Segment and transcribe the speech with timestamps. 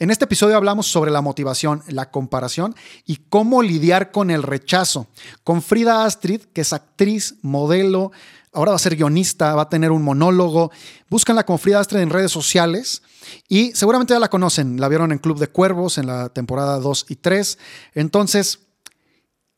[0.00, 5.08] En este episodio hablamos sobre la motivación, la comparación y cómo lidiar con el rechazo.
[5.42, 8.12] Con Frida Astrid, que es actriz, modelo,
[8.52, 10.70] ahora va a ser guionista, va a tener un monólogo.
[11.10, 13.02] Búscanla con Frida Astrid en redes sociales
[13.48, 14.80] y seguramente ya la conocen.
[14.80, 17.58] La vieron en Club de Cuervos en la temporada 2 y 3.
[17.94, 18.60] Entonces,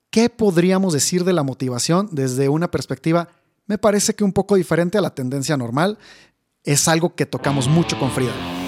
[0.08, 3.28] ¿qué podríamos decir de la motivación desde una perspectiva,
[3.66, 5.98] me parece que un poco diferente a la tendencia normal?
[6.64, 8.59] Es algo que tocamos mucho con Frida.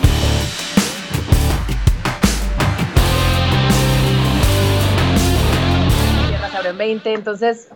[6.77, 7.69] 20, entonces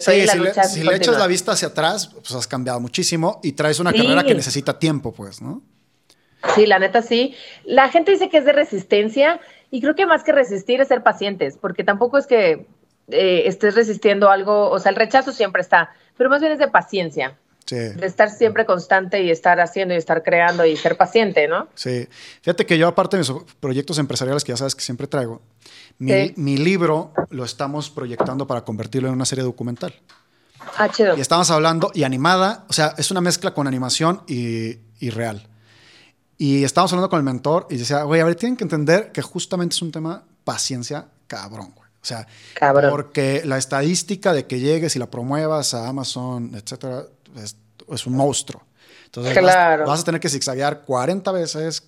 [0.00, 3.52] sí, si, le, si le, echas la vista hacia atrás, pues has cambiado muchísimo y
[3.52, 5.62] traes una carrera que necesita tiempo, pues, ¿no?
[6.54, 7.34] Sí, la neta sí.
[7.64, 11.02] La gente dice que es de resistencia y creo que más que resistir es ser
[11.02, 12.66] pacientes, porque tampoco es que
[13.08, 16.68] eh, estés resistiendo algo, o sea, el rechazo siempre está, pero más bien es de
[16.68, 17.36] paciencia.
[17.66, 17.76] Sí.
[17.76, 21.68] De estar siempre constante y estar haciendo y estar creando y ser paciente, ¿no?
[21.74, 22.08] Sí.
[22.40, 23.30] Fíjate que yo, aparte de mis
[23.60, 25.42] proyectos empresariales que ya sabes que siempre traigo,
[25.98, 29.94] mi, libro lo estamos proyectando para convertirlo en una serie documental.
[30.76, 31.16] Ah, chido.
[31.16, 35.46] Y estamos hablando, y animada, o sea, es una mezcla con animación y, y real.
[36.36, 39.22] Y estábamos hablando con el mentor y decía, güey, a ver, tienen que entender que
[39.22, 41.88] justamente es un tema paciencia cabrón, güey.
[42.00, 42.90] O sea, cabrón.
[42.90, 47.04] porque la estadística de que llegues y la promuevas a Amazon, etcétera,
[47.36, 47.56] es,
[47.88, 48.62] es un monstruo.
[49.06, 49.82] Entonces claro.
[49.82, 51.82] vas, vas, a tener que zigzaguear 40 veces,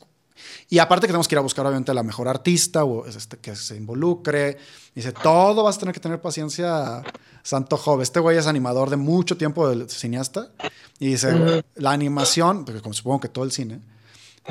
[0.68, 3.38] y aparte que tenemos que ir a buscar obviamente a la mejor artista o este,
[3.38, 4.56] que se involucre.
[4.94, 7.02] Dice, todo vas a tener que tener paciencia,
[7.42, 8.00] Santo Job.
[8.00, 10.50] Este güey es animador de mucho tiempo del cineasta.
[10.98, 13.80] Y dice, la animación, porque como supongo que todo el cine,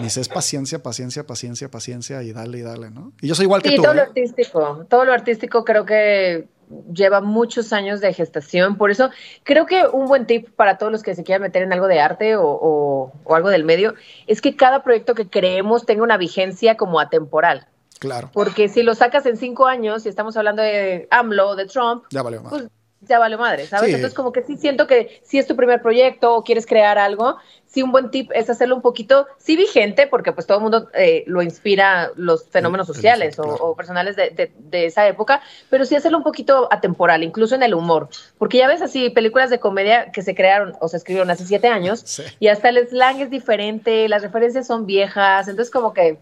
[0.03, 3.13] dice, es paciencia, paciencia, paciencia, paciencia y dale y dale, ¿no?
[3.21, 3.81] Y yo soy igual que tú.
[3.81, 4.03] todo lo ¿eh?
[4.03, 6.47] artístico, todo lo artístico creo que
[6.93, 8.77] lleva muchos años de gestación.
[8.77, 9.09] Por eso
[9.43, 11.99] creo que un buen tip para todos los que se quieran meter en algo de
[11.99, 13.95] arte o, algo del medio
[14.27, 17.67] es que cada proyecto que creemos tenga una vigencia como atemporal.
[17.99, 18.29] Claro.
[18.31, 22.21] Porque si lo sacas en cinco años, y estamos hablando de AMLO, de Trump, ya
[22.21, 22.49] vale más.
[22.49, 22.69] Pues
[23.01, 23.93] ya vale madre, ¿sabes?
[23.93, 27.37] Entonces, como que sí siento que si es tu primer proyecto o quieres crear algo,
[27.65, 30.89] sí un buen tip es hacerlo un poquito, sí vigente, porque pues todo el mundo
[30.93, 36.23] eh, lo inspira los fenómenos sociales o, personales de, esa época, pero sí hacerlo un
[36.23, 40.35] poquito atemporal, incluso en el humor, porque ya ves así películas de comedia que se
[40.35, 44.67] crearon o se escribieron hace siete años y hasta el slang es diferente, las referencias
[44.67, 46.17] son viejas, entonces como que...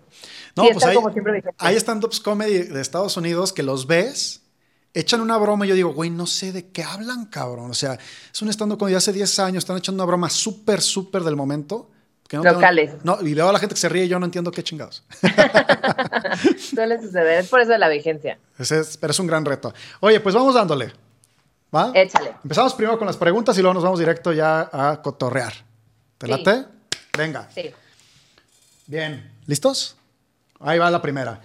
[0.56, 0.98] No, pues hay,
[1.60, 4.47] hay stand-ups comedy de Estados Unidos que los ves
[4.94, 7.72] echan una broma y yo digo, güey, no sé de qué hablan, cabrón.
[7.72, 7.98] O sea,
[8.34, 11.36] es un estando como de hace 10 años, están echando una broma súper, súper del
[11.36, 11.90] momento.
[12.32, 12.96] no Locales.
[13.04, 15.04] no, y veo a la gente que se ríe y yo no entiendo qué chingados.
[16.74, 18.40] Suele suceder, es por eso de la vigencia.
[19.00, 19.74] pero es un gran reto.
[20.00, 20.92] Oye, pues vamos dándole.
[21.76, 21.92] ¿Va?
[21.94, 22.34] Échale.
[22.44, 25.54] Empezamos primero con las preguntas y luego nos vamos directo ya a cotorrear.
[26.18, 26.66] ¿Te late?
[27.18, 27.50] Venga.
[27.54, 27.72] Sí.
[28.88, 29.32] Bien.
[29.46, 29.98] ¿Listos?
[30.60, 31.42] Ahí va la primera.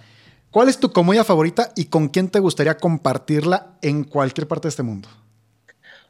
[0.53, 4.69] ¿Cuál es tu comida favorita y con quién te gustaría compartirla en cualquier parte de
[4.69, 5.09] este mundo?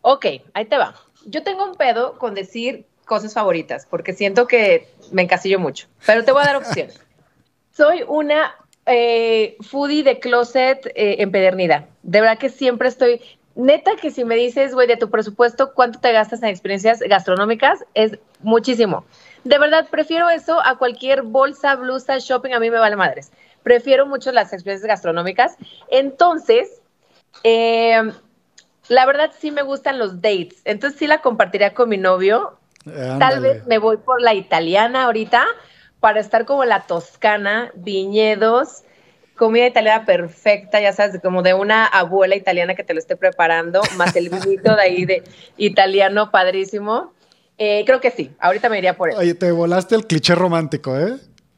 [0.01, 0.95] Ok, ahí te va.
[1.25, 6.25] Yo tengo un pedo con decir cosas favoritas, porque siento que me encasillo mucho, pero
[6.25, 6.99] te voy a dar opciones.
[7.71, 8.53] Soy una
[8.85, 11.87] eh, foodie de closet eh, empedernida.
[12.01, 13.21] De verdad que siempre estoy...
[13.55, 17.85] Neta que si me dices, güey, de tu presupuesto, ¿cuánto te gastas en experiencias gastronómicas?
[17.93, 19.05] Es muchísimo.
[19.45, 23.31] De verdad, prefiero eso a cualquier bolsa, blusa, shopping, a mí me vale madres
[23.63, 25.55] prefiero mucho las experiencias gastronómicas.
[25.89, 26.81] Entonces,
[27.43, 28.01] eh,
[28.87, 30.61] la verdad sí me gustan los dates.
[30.65, 32.57] Entonces sí la compartiría con mi novio.
[33.17, 35.45] Tal vez me voy por la italiana ahorita
[36.01, 38.83] para estar como la toscana, viñedos,
[39.37, 43.81] comida italiana perfecta, ya sabes, como de una abuela italiana que te lo esté preparando,
[43.95, 45.23] más el vinito de ahí de
[45.55, 47.13] italiano padrísimo.
[47.57, 49.19] Eh, creo que sí, ahorita me iría por eso.
[49.19, 51.15] Oye, te volaste el cliché romántico, ¿eh?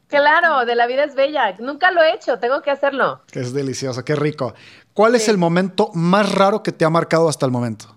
[0.08, 1.56] Claro, de la vida es bella.
[1.60, 3.22] Nunca lo he hecho, tengo que hacerlo.
[3.32, 4.54] Que es delicioso, qué rico.
[4.94, 7.96] ¿Cuál es el momento más raro que te ha marcado hasta el momento?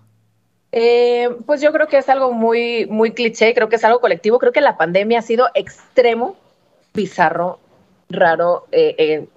[0.73, 4.39] Eh, pues yo creo que es algo muy, muy cliché, creo que es algo colectivo.
[4.39, 6.37] Creo que la pandemia ha sido extremo,
[6.95, 7.61] bizarro,
[8.09, 9.29] raro, eh, eh,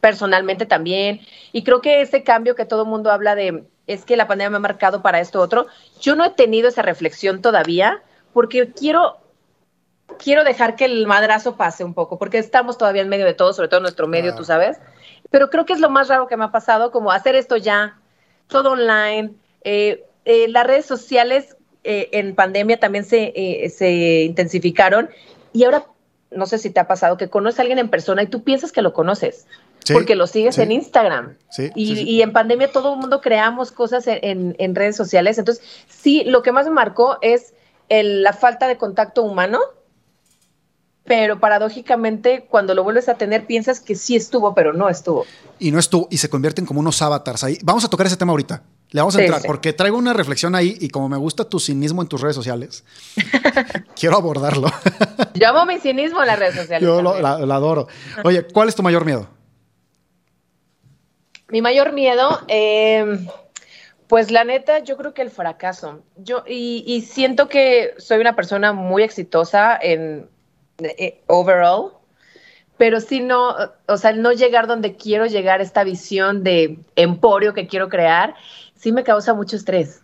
[0.00, 1.20] personalmente también.
[1.52, 4.50] Y creo que ese cambio que todo el mundo habla de es que la pandemia
[4.50, 5.66] me ha marcado para esto otro.
[6.00, 8.02] Yo no he tenido esa reflexión todavía
[8.32, 9.16] porque quiero
[10.18, 13.52] quiero dejar que el madrazo pase un poco, porque estamos todavía en medio de todo,
[13.52, 14.78] sobre todo en nuestro medio, tú sabes.
[15.30, 17.98] Pero creo que es lo más raro que me ha pasado, como hacer esto ya,
[18.48, 19.32] todo online.
[19.62, 23.32] Eh, eh, las redes sociales eh, en pandemia también se,
[23.74, 25.08] se intensificaron
[25.52, 25.86] y ahora
[26.30, 28.72] no sé si te ha pasado que conoces a alguien en persona y tú piensas
[28.72, 29.46] que lo conoces.
[29.92, 31.36] porque lo sigues en Instagram.
[31.74, 35.38] y, en pandemia todo el mundo creamos cosas en, en, redes sociales.
[35.38, 37.54] Entonces, sí, lo que más me marcó es
[37.88, 39.60] el, la falta de contacto humano
[41.08, 45.24] pero paradójicamente cuando lo vuelves a tener piensas que sí estuvo, pero no estuvo.
[45.58, 47.58] Y no estuvo, y se convierten como unos avatars ahí.
[47.64, 48.62] Vamos a tocar ese tema ahorita.
[48.90, 52.00] Le vamos a entrar, porque traigo una reflexión ahí y como me gusta tu cinismo
[52.00, 52.84] en tus redes sociales,
[53.98, 54.70] quiero abordarlo.
[55.34, 56.86] Yo amo mi cinismo en las redes sociales.
[56.86, 57.88] Yo lo, adoro.
[58.24, 59.28] Oye, ¿cuál es tu mayor miedo?
[61.50, 63.26] Mi mayor miedo, eh,
[64.06, 66.00] pues la neta, yo creo que el fracaso.
[66.16, 70.28] Yo, y siento que soy una persona muy exitosa en
[71.26, 71.92] overall,
[72.76, 73.54] pero si no,
[73.86, 78.34] o sea, no llegar donde quiero llegar, esta visión de emporio que quiero crear,
[78.76, 80.02] sí me causa mucho estrés.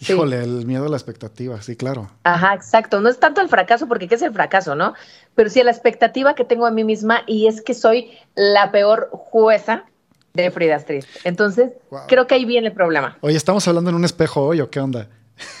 [0.00, 2.10] Híjole, el miedo a la expectativa, sí, claro.
[2.24, 3.02] Ajá, exacto.
[3.02, 4.94] No es tanto el fracaso, porque ¿qué es el fracaso, no?
[5.34, 9.10] Pero sí la expectativa que tengo a mí misma y es que soy la peor
[9.12, 9.84] jueza
[10.32, 11.04] de Frida Street.
[11.24, 11.72] Entonces,
[12.08, 13.18] creo que ahí viene el problema.
[13.20, 15.08] Oye, ¿estamos hablando en un espejo hoy o qué onda?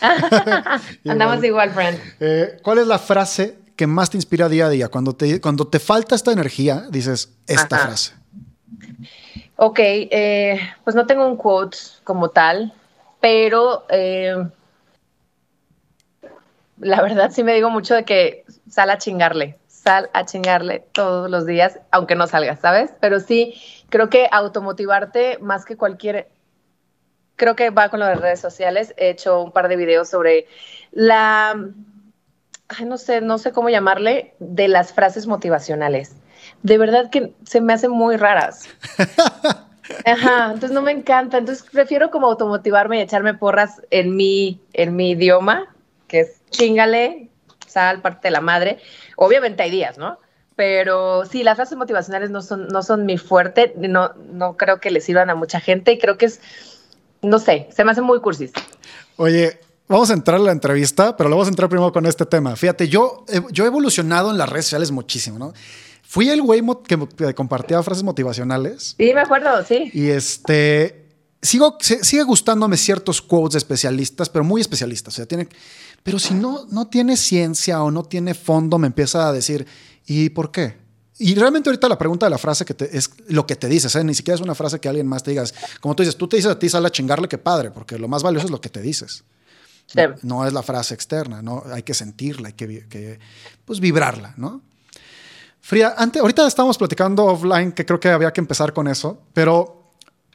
[1.06, 1.98] Andamos igual, friend.
[2.20, 4.88] Eh, ¿Cuál es la frase que más te inspira día a día?
[4.88, 8.12] Cuando te, cuando te falta esta energía, dices esta frase.
[9.56, 12.74] Ok, eh, pues no tengo un quote como tal,
[13.22, 14.36] pero eh,
[16.78, 21.30] la verdad sí me digo mucho de que sal a chingarle, sal a chingarle todos
[21.30, 22.90] los días, aunque no salgas, ¿sabes?
[23.00, 23.54] Pero sí,
[23.88, 26.28] creo que automotivarte más que cualquier
[27.36, 28.92] creo que va con las redes sociales.
[28.98, 30.46] He hecho un par de videos sobre
[30.92, 31.56] la
[32.86, 36.14] no sé, no sé cómo llamarle, de las frases motivacionales.
[36.62, 38.68] De verdad que se me hacen muy raras.
[40.04, 41.38] Ajá, entonces no me encanta.
[41.38, 45.74] Entonces prefiero como automotivarme y echarme porras en mi, en mi idioma,
[46.06, 47.28] que es chingale,
[47.66, 48.78] sal, parte de la madre.
[49.16, 50.18] Obviamente hay días, ¿no?
[50.56, 54.90] Pero sí, las frases motivacionales no son, no son mi fuerte, no, no creo que
[54.90, 56.40] le sirvan a mucha gente y creo que es,
[57.22, 58.52] no sé, se me hace muy cursis.
[59.16, 59.58] Oye,
[59.90, 62.54] Vamos a entrar a la entrevista, pero lo vamos a entrar primero con este tema.
[62.54, 65.52] Fíjate, yo, yo he evolucionado en las redes sociales muchísimo, ¿no?
[66.04, 68.94] Fui el güey que, compartía frases motivacionales.
[68.96, 69.90] Sí, me acuerdo, sí.
[69.92, 71.08] Y este,
[71.42, 75.14] sigo, sigue gustándome ciertos quotes de especialistas, pero muy especialistas.
[75.14, 75.48] O sea, tiene,
[76.04, 79.66] pero si no, no tiene ciencia o no tiene fondo, me empieza a decir,
[80.06, 80.76] ¿y por qué?
[81.18, 83.92] Y realmente ahorita la pregunta de la frase que te, es lo que te dices,
[83.96, 84.04] ¿eh?
[84.04, 85.52] ni siquiera es una frase que alguien más te digas.
[85.80, 88.06] Como tú dices, tú te dices a ti, sale a chingarle, qué padre, porque lo
[88.06, 89.24] más valioso es lo que te dices.
[90.22, 91.64] No, es la frase externa, ¿no?
[91.72, 93.18] Hay que sentirla, hay que,
[93.64, 94.62] pues, vibrarla, ¿no?
[95.60, 99.80] Frida, antes, ahorita estábamos platicando offline, que creo que había que empezar con eso, pero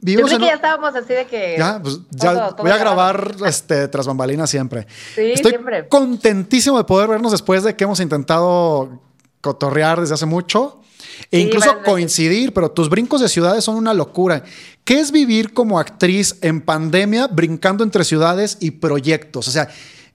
[0.00, 1.56] Vivimos Yo que ya estábamos así de que.
[1.58, 4.86] Ya, pues ya voy a grabar este, tras bambalinas siempre.
[5.14, 5.88] Sí, Estoy siempre.
[5.88, 9.00] contentísimo de poder vernos después de que hemos intentado
[9.40, 10.82] cotorrear desde hace mucho.
[11.30, 14.44] E incluso coincidir, pero tus brincos de ciudades son una locura.
[14.84, 19.48] ¿Qué es vivir como actriz en pandemia brincando entre ciudades y proyectos?
[19.48, 19.68] O sea,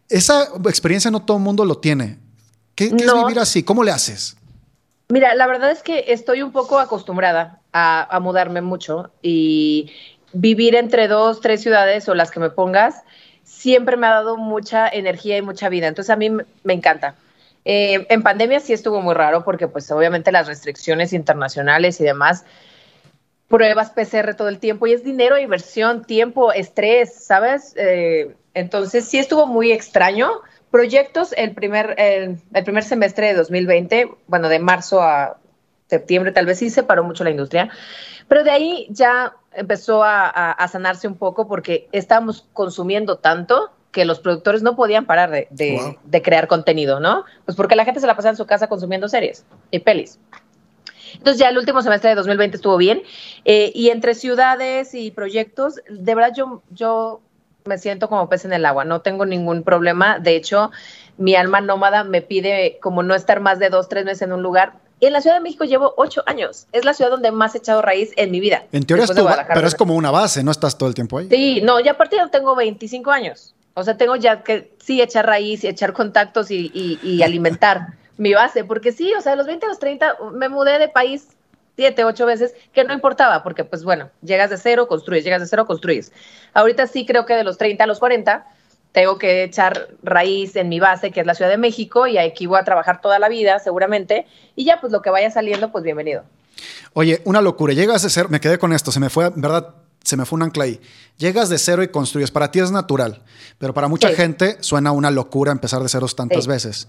[0.09, 2.19] esa experiencia no todo el mundo lo tiene.
[2.75, 3.63] ¿Qué, es vivir así?
[3.63, 4.37] ¿Cómo le haces?
[5.09, 9.91] Mira, la verdad es que estoy un poco acostumbrada a, mudarme mucho y
[10.31, 12.95] vivir entre dos, tres ciudades o las que me pongas
[13.43, 15.87] siempre me ha dado mucha energía y mucha vida.
[15.87, 17.15] Entonces a mí me encanta.
[17.63, 22.45] Eh, en pandemia sí estuvo muy raro porque pues obviamente las restricciones internacionales y demás,
[23.47, 27.73] pruebas PCR todo el tiempo y es dinero, inversión, tiempo, estrés, ¿sabes?
[27.77, 30.31] Eh, entonces sí estuvo muy extraño.
[30.71, 35.37] Proyectos el primer, el, primer semestre de 2020, bueno, de marzo a
[35.87, 37.69] septiembre tal vez sí se paró mucho la industria,
[38.29, 44.19] pero de ahí ya empezó a sanarse un poco porque estábamos consumiendo tanto que los
[44.19, 47.25] productores no podían parar de, crear contenido, ¿no?
[47.45, 50.19] Pues porque la gente se la pasaba en su casa consumiendo series y pelis.
[51.13, 53.03] Entonces ya el último semestre de 2020 estuvo bien
[53.43, 57.19] eh, y entre ciudades y proyectos, de verdad yo, yo
[57.65, 60.19] me siento como pez en el agua, no tengo ningún problema.
[60.19, 60.71] De hecho,
[61.17, 64.41] mi alma nómada me pide como no estar más de dos, tres meses en un
[64.41, 64.73] lugar.
[65.01, 66.67] En la Ciudad de México llevo ocho años.
[66.71, 68.65] Es la ciudad donde más he echado raíz en mi vida.
[68.71, 71.27] En teoría es tu, pero es como una base, no estás todo el tiempo ahí.
[71.29, 73.55] Sí, no, ya aparte ya tengo 25 años.
[73.73, 78.63] O sea, tengo ya que sí echar raíz y echar contactos y, alimentar mi base,
[78.63, 81.29] porque sí, o sea, de los 20 a los 30 me mudé de país
[81.75, 85.47] siete, ocho veces, que no importaba, porque pues bueno, llegas de cero, construyes, llegas de
[85.47, 86.11] cero, construyes.
[86.53, 88.45] Ahorita sí creo que de los 30 a los 40
[88.91, 92.45] tengo que echar raíz en mi base, que es la Ciudad de México, y aquí
[92.45, 95.83] voy a trabajar toda la vida, seguramente, y ya pues lo que vaya saliendo, pues
[95.83, 96.23] bienvenido.
[96.93, 99.73] Oye, una locura, llegas de ser, me quedé con esto, se me fue, ¿verdad?
[100.03, 100.79] Se me fue un ancla ahí.
[101.17, 102.31] Llegas de cero y construyes.
[102.31, 103.23] Para ti es natural,
[103.57, 106.87] pero para mucha gente suena una locura empezar de ceros tantas veces.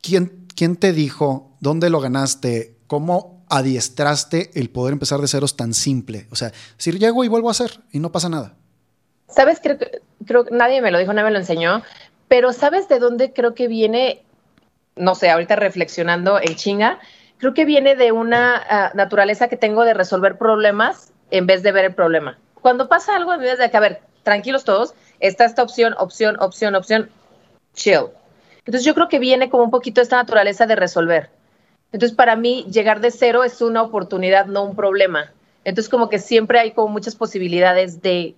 [0.00, 1.56] ¿Quién, ¿Quién te dijo?
[1.60, 2.76] ¿Dónde lo ganaste?
[2.86, 6.26] ¿Cómo adiestraste el poder empezar de ceros tan simple?
[6.30, 8.54] O sea, si llego y vuelvo a hacer y no pasa nada.
[9.28, 9.58] ¿Sabes?
[9.62, 9.78] Creo,
[10.26, 11.82] creo que nadie me lo dijo, nadie me lo enseñó,
[12.28, 14.24] pero ¿sabes de dónde creo que viene
[14.96, 16.98] no sé, ahorita reflexionando en chinga,
[17.38, 21.72] creo que viene de una ah, naturaleza que tengo de resolver problemas en vez de
[21.72, 22.38] ver el problema.
[22.62, 26.36] Cuando pasa algo en vez de que, a ver, tranquilos todos, está esta opción, opción,
[26.40, 27.10] opción, opción,
[27.74, 28.06] chill.
[28.58, 31.30] Entonces yo creo que viene como un poquito esta naturaleza de resolver.
[31.90, 35.32] Entonces para mí llegar de cero es una oportunidad, no un problema.
[35.64, 38.36] Entonces como que siempre hay como muchas posibilidades de,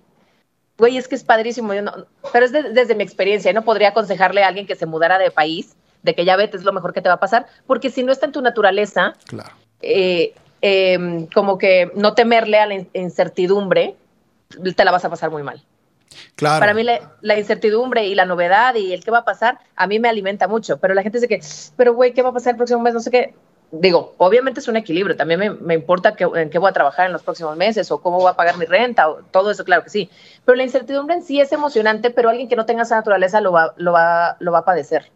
[0.78, 4.42] güey, es que es padrísimo, yo no, pero es desde mi experiencia, no podría aconsejarle
[4.42, 7.02] a alguien que se mudara de país, de que ya vete, es lo mejor que
[7.02, 9.50] te va a pasar, porque si no está en tu naturaleza, claro.
[9.82, 13.96] Eh, em, como que no temerle a la incertidumbre,
[14.76, 15.62] te la vas a pasar muy mal.
[16.34, 16.60] Claro.
[16.60, 19.98] Para mí la, incertidumbre y la novedad y el qué va a pasar, a mí
[19.98, 21.40] me alimenta mucho, pero la gente dice que,
[21.76, 22.94] pero güey, ¿qué va a pasar el próximo mes?
[22.94, 23.34] No sé qué.
[23.72, 27.06] Digo, obviamente es un equilibrio, también me, me importa que, en qué voy a trabajar
[27.06, 29.82] en los próximos meses o cómo voy a pagar mi renta o todo eso, claro
[29.82, 30.08] que sí.
[30.44, 33.50] Pero la incertidumbre en sí es emocionante, pero alguien que no tenga esa naturaleza lo
[33.50, 35.10] va, lo va, lo va a padecer.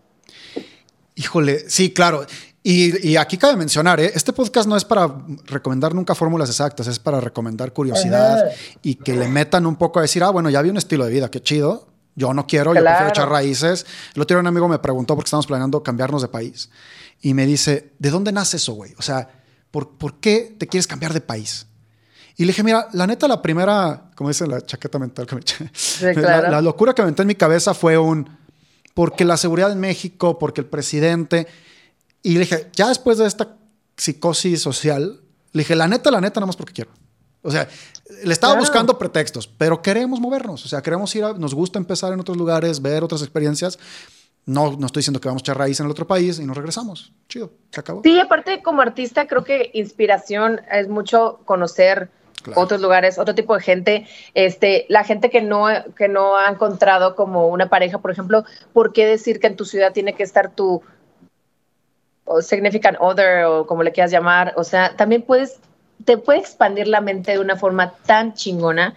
[1.14, 2.26] Híjole, sí, claro.
[2.62, 4.12] Y, aquí cabe mencionar, ¿eh?
[4.14, 5.10] este podcast no es para
[5.46, 8.52] recomendar nunca fórmulas exactas, es para recomendar curiosidad
[8.82, 11.10] y que le metan un poco a decir, ah, bueno, ya vi un estilo de
[11.10, 11.88] vida, qué chido.
[12.16, 13.86] Yo no quiero, yo prefiero echar raíces.
[14.14, 16.68] El otro día un amigo me preguntó porque estamos planeando cambiarnos de país
[17.22, 18.94] y me dice, ¿de dónde nace eso, güey?
[18.98, 19.26] O sea,
[19.70, 21.66] ¿por, ¿por qué te quieres cambiar de país?
[22.36, 25.40] Y le dije, mira, la neta, la primera, como dice la chaqueta mental que me
[25.40, 25.70] eché,
[26.20, 28.28] la, la locura que me entró en mi cabeza fue un,
[28.92, 31.46] porque la seguridad en México, porque el presidente
[32.22, 33.56] y le dije, ya después de esta
[33.96, 35.20] psicosis social,
[35.52, 36.90] le dije, la neta, la neta, nada más porque quiero.
[37.42, 37.68] O sea,
[38.24, 40.64] le estaba buscando pretextos, pero queremos movernos.
[40.64, 43.78] O sea, queremos ir a, nos gusta empezar en otros lugares, ver otras experiencias.
[44.44, 46.56] No, no estoy diciendo que vamos a echar raíz en el otro país y nos
[46.56, 47.12] regresamos.
[47.28, 48.02] Chido, se acabó.
[48.04, 52.10] Sí, aparte, como artista, creo que inspiración es mucho conocer
[52.54, 54.06] otros lugares, otro tipo de gente.
[54.34, 58.92] Este, la gente que no, que no ha encontrado como una pareja, por ejemplo, ¿por
[58.92, 60.82] qué decir que en tu ciudad tiene que estar tu
[62.24, 65.60] o significant other o como le quieras llamar, o sea, también puedes,
[66.04, 68.96] te puede expandir la mente de una forma tan chingona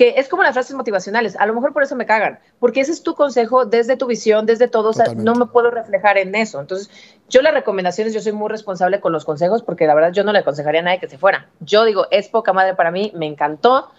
[0.00, 2.90] que es como las frases motivacionales, a lo mejor por eso me cagan, porque ese
[2.90, 6.34] es tu consejo desde tu visión, desde todo, o sea, no me puedo reflejar en
[6.34, 6.58] eso.
[6.58, 6.90] Entonces,
[7.28, 10.32] yo las recomendaciones, yo soy muy responsable con los consejos, porque la verdad yo no
[10.32, 11.50] le aconsejaría a nadie que se fuera.
[11.60, 13.90] Yo digo, es poca madre para mí, me encantó,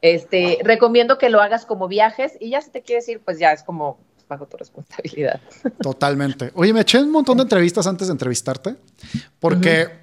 [0.00, 3.52] este, recomiendo que lo hagas como viajes y ya si te quieres ir, pues ya
[3.52, 3.98] es como
[4.30, 5.40] bajo tu responsabilidad.
[5.82, 6.52] Totalmente.
[6.54, 8.76] Oye, me eché un montón de entrevistas antes de entrevistarte,
[9.38, 10.00] porque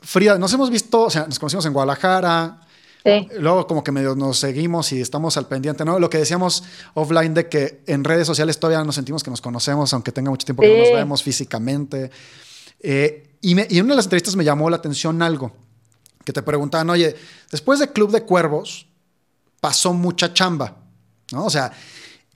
[0.00, 2.60] Frida, nos hemos visto, o sea, nos conocimos en Guadalajara.
[3.02, 3.28] Sí.
[3.38, 5.98] Luego como que medio nos seguimos y estamos al pendiente, ¿no?
[5.98, 9.92] Lo que decíamos offline de que en redes sociales todavía nos sentimos que nos conocemos,
[9.94, 12.10] aunque tenga mucho tiempo que no nos vemos físicamente.
[12.80, 15.52] Eh, y, me, y en una de las entrevistas me llamó la atención algo,
[16.24, 17.14] que te preguntaban, oye,
[17.50, 18.88] después de Club de Cuervos
[19.60, 20.76] pasó mucha chamba,
[21.32, 21.46] ¿no?
[21.46, 21.72] O sea,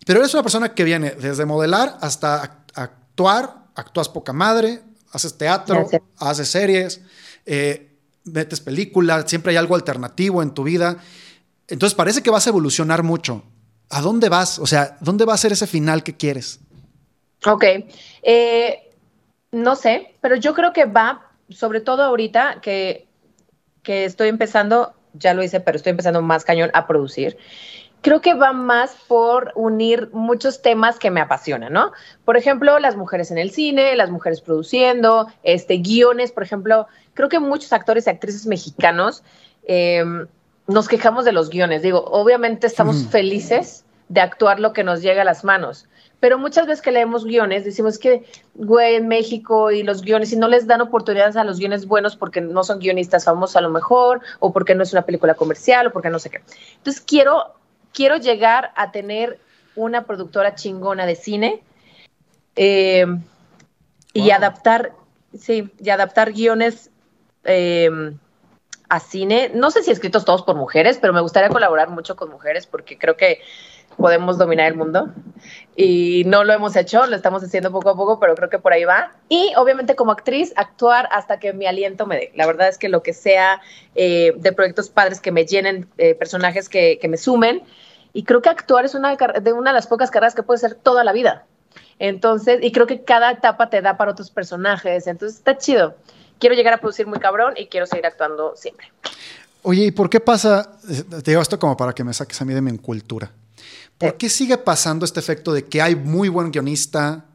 [0.06, 4.80] pero eres una persona que viene desde modelar hasta actuar, actúas poca madre,
[5.12, 5.86] haces teatro,
[6.18, 7.02] haces series,
[7.46, 10.98] eh, metes películas, siempre hay algo alternativo en tu vida.
[11.68, 13.44] Entonces parece que vas a evolucionar mucho.
[13.90, 14.58] ¿A dónde vas?
[14.58, 16.60] O sea, ¿dónde va a ser ese final que quieres?
[17.46, 17.64] Ok.
[18.22, 18.90] Eh,
[19.52, 23.08] no sé, pero yo creo que va, sobre todo ahorita que,
[23.82, 27.36] que estoy empezando, ya lo hice, pero estoy empezando más cañón a producir
[28.02, 31.92] creo que va más por unir muchos temas que me apasionan, ¿no?
[32.24, 37.28] Por ejemplo, las mujeres en el cine, las mujeres produciendo, este, guiones, por ejemplo, creo
[37.28, 39.22] que muchos actores y actrices mexicanos
[39.66, 40.26] em,
[40.66, 41.82] nos quejamos de los guiones.
[41.82, 45.86] Digo, obviamente estamos felices de actuar lo que nos llega a las manos.
[46.18, 50.36] Pero muchas veces que leemos guiones, decimos que, güey, en México y los guiones, y
[50.36, 53.70] no les dan oportunidades a los guiones buenos porque no son guionistas famosos a lo
[53.70, 56.42] mejor, o porque no es una película comercial, o porque no sé qué.
[56.76, 57.54] Entonces quiero
[57.92, 59.38] quiero llegar a tener
[59.76, 61.62] una productora chingona de cine
[62.56, 63.06] eh,
[64.12, 64.92] y adaptar,
[65.38, 66.90] sí, y adaptar guiones
[67.44, 67.90] eh,
[68.88, 69.50] a cine.
[69.54, 72.98] No sé si escritos todos por mujeres, pero me gustaría colaborar mucho con mujeres porque
[72.98, 73.40] creo que
[74.00, 75.10] podemos dominar el mundo.
[75.76, 78.72] Y no lo hemos hecho, lo estamos haciendo poco a poco, pero creo que por
[78.72, 79.12] ahí va.
[79.28, 82.32] Y obviamente como actriz, actuar hasta que mi aliento me dé.
[82.34, 83.60] La verdad es que lo que sea
[83.94, 87.62] eh, de proyectos padres que me llenen, eh, personajes que, que, me sumen.
[88.12, 90.74] Y creo que actuar es una de, una de las pocas carreras que puede ser
[90.74, 91.46] toda la vida.
[91.98, 95.06] Entonces, y creo que cada etapa te da para otros personajes.
[95.06, 95.94] Entonces, está chido.
[96.38, 98.90] Quiero llegar a producir muy cabrón y quiero seguir actuando siempre.
[99.62, 100.78] Oye, ¿y por qué pasa?
[101.22, 103.30] Te digo esto como para que me saques a mí de mi cultura.
[104.00, 107.26] ¿Por qué sigue pasando este efecto de que hay muy buen guionista,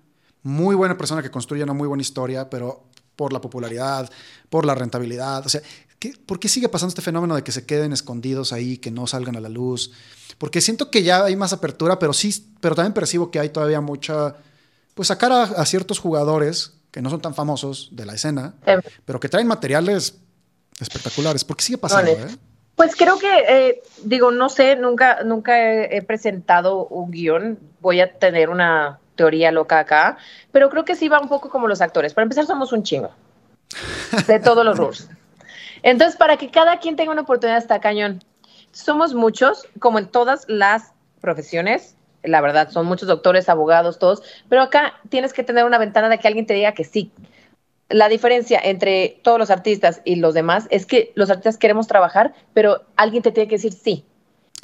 [0.42, 4.10] muy buena persona que construye una muy buena historia, pero por la popularidad,
[4.50, 5.46] por la rentabilidad?
[5.46, 5.62] O sea,
[6.26, 9.36] ¿por qué sigue pasando este fenómeno de que se queden escondidos ahí, que no salgan
[9.36, 9.92] a la luz?
[10.38, 13.80] Porque siento que ya hay más apertura, pero sí, pero también percibo que hay todavía
[13.80, 14.36] mucha,
[14.96, 18.82] pues sacar a, ciertos jugadores que no son tan famosos de la escena, Em.
[19.06, 20.16] pero que traen materiales
[20.80, 21.44] espectaculares.
[21.44, 22.12] ¿Por qué sigue pasando?
[22.16, 22.32] Vale.
[22.34, 22.38] eh?
[22.76, 28.14] Pues creo que, eh, digo, no sé, nunca, nunca he, presentado un guion, voy a
[28.14, 30.18] tener una teoría loca acá,
[30.52, 32.14] pero creo que sí va un poco como los actores.
[32.14, 33.12] Para empezar, somos un chingo
[34.28, 35.10] de todos los roles.
[35.84, 38.24] Entonces, para que cada quien tenga una oportunidad está cañón.
[38.72, 40.92] Somos muchos, como en todas las
[41.22, 46.10] profesiones, la verdad, son muchos doctores, abogados, todos, pero acá tienes que tener una ventana
[46.10, 47.12] de que alguien te diga que sí.
[47.90, 52.34] La diferencia entre todos los artistas y los demás es que los artistas queremos trabajar,
[52.54, 54.04] pero alguien te tiene que decir sí.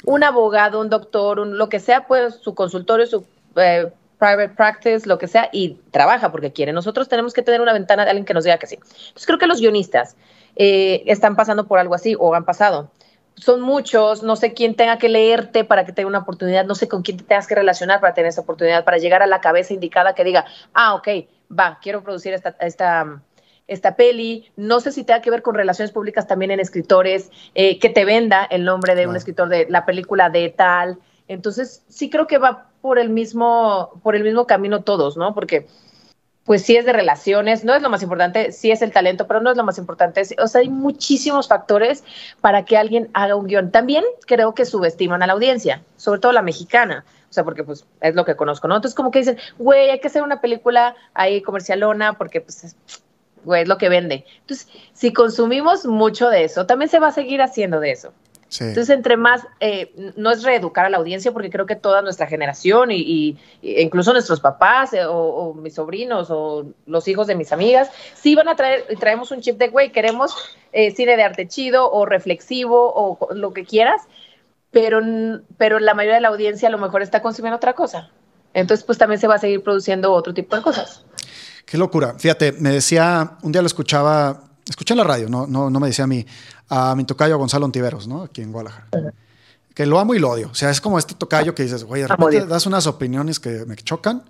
[0.04, 3.24] Un abogado, un doctor, lo que sea, pues su consultorio, su
[3.54, 6.72] eh, private practice, lo que sea, y trabaja porque quiere.
[6.72, 8.74] Nosotros tenemos que tener una ventana de alguien que nos diga que sí.
[8.76, 10.16] Entonces creo que los guionistas
[10.56, 12.90] eh, están pasando por algo así o han pasado.
[13.34, 16.86] Son muchos, no sé quién tenga que leerte para que tenga una oportunidad, no sé
[16.86, 19.72] con quién te tengas que relacionar para tener esa oportunidad, para llegar a la cabeza
[19.72, 21.08] indicada que diga, ah, ok,
[21.56, 23.22] va, quiero producir esta, esta,
[23.66, 27.78] esta peli, no sé si tenga que ver con relaciones públicas también en escritores, eh,
[27.78, 30.98] que te venda el nombre de un escritor de la película de tal.
[31.28, 35.34] Entonces, sí creo que va por el mismo, por el mismo camino todos, ¿no?
[35.34, 35.66] Porque
[36.44, 39.40] pues sí es de relaciones, no es lo más importante, sí es el talento, pero
[39.40, 40.22] no es lo más importante.
[40.42, 42.02] O sea, hay muchísimos factores
[42.40, 43.70] para que alguien haga un guion.
[43.70, 47.04] También creo que subestiman a la audiencia, sobre todo la mexicana.
[47.32, 48.76] O sea, porque pues es lo que conozco, ¿no?
[48.76, 52.76] Entonces como que dicen, güey, hay que hacer una película ahí comercialona porque pues es,
[53.42, 54.26] güey, es lo que vende.
[54.40, 58.12] Entonces, si consumimos mucho de eso, también se va a seguir haciendo de eso.
[58.48, 58.64] Sí.
[58.64, 62.26] Entonces, entre más, eh, no es reeducar a la audiencia, porque creo que toda nuestra
[62.26, 63.38] generación, y, y-
[63.80, 68.34] incluso nuestros papás, eh, o, o mis sobrinos, o los hijos de mis amigas, sí
[68.34, 70.34] van a traer, traemos un chip de, güey, queremos
[70.74, 74.02] eh, cine de arte chido, o reflexivo, o lo que quieras,
[74.72, 75.00] pero,
[75.58, 78.10] pero la mayoría de la audiencia a lo mejor está consumiendo otra cosa.
[78.54, 81.04] Entonces, pues también se va a seguir produciendo otro tipo de cosas.
[81.64, 82.16] Qué locura.
[82.18, 85.86] Fíjate, me decía, un día lo escuchaba, escuché en la radio, no, no, no me
[85.86, 86.26] decía a mí,
[86.68, 88.22] a mi tocayo Gonzalo Ontiveros, ¿no?
[88.22, 88.88] Aquí en Guadalajara.
[89.74, 90.48] Que lo amo y lo odio.
[90.50, 93.64] O sea, es como este tocayo que dices, güey, de repente das unas opiniones que
[93.66, 94.24] me chocan,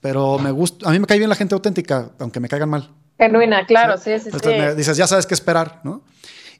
[0.00, 2.90] pero me gusta, a mí me cae bien la gente auténtica, aunque me caigan mal.
[3.18, 4.30] Genuina, claro, sí, sí, sí.
[4.32, 6.02] Entonces me dices, ya sabes qué esperar, ¿no?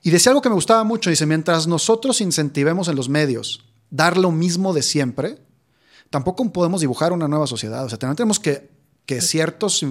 [0.03, 4.17] Y decía algo que me gustaba mucho, dice, mientras nosotros incentivemos en los medios dar
[4.17, 5.39] lo mismo de siempre,
[6.11, 7.85] tampoco podemos dibujar una nueva sociedad.
[7.85, 8.71] O sea, también tenemos que,
[9.07, 9.85] que ciertos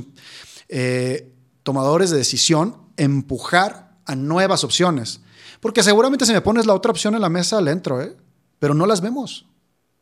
[0.68, 5.22] eh, tomadores de decisión empujar a nuevas opciones.
[5.60, 8.16] Porque seguramente si me pones la otra opción en la mesa, le entro, ¿eh?
[8.60, 9.46] Pero no las vemos.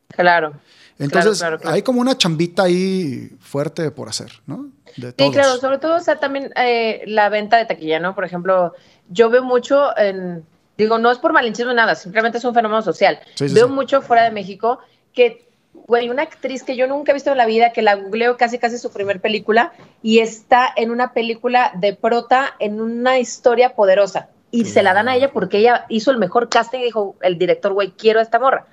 [0.08, 0.54] Claro.
[0.98, 1.74] Entonces, claro, claro.
[1.74, 4.70] hay como una chambita ahí fuerte por hacer, ¿no?
[4.96, 8.14] De Sí, claro, sobre todo, o sea, también eh, la venta de taquilla, ¿no?
[8.14, 8.74] Por ejemplo,
[9.10, 10.44] yo veo mucho en,
[10.78, 13.20] digo, no es por malinchismo nada, simplemente es un fenómeno social.
[13.34, 13.72] Sí, sí, veo sí.
[13.72, 14.78] mucho fuera de México
[15.12, 18.36] que, güey, una actriz que yo nunca he visto en la vida, que la googleo
[18.36, 23.74] casi casi su primer película y está en una película de prota en una historia
[23.74, 27.16] poderosa y se la dan a ella porque ella hizo el mejor casting y dijo
[27.20, 28.66] el director, güey, quiero a esta morra.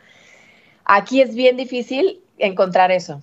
[0.86, 3.22] Aquí es bien difícil encontrar eso.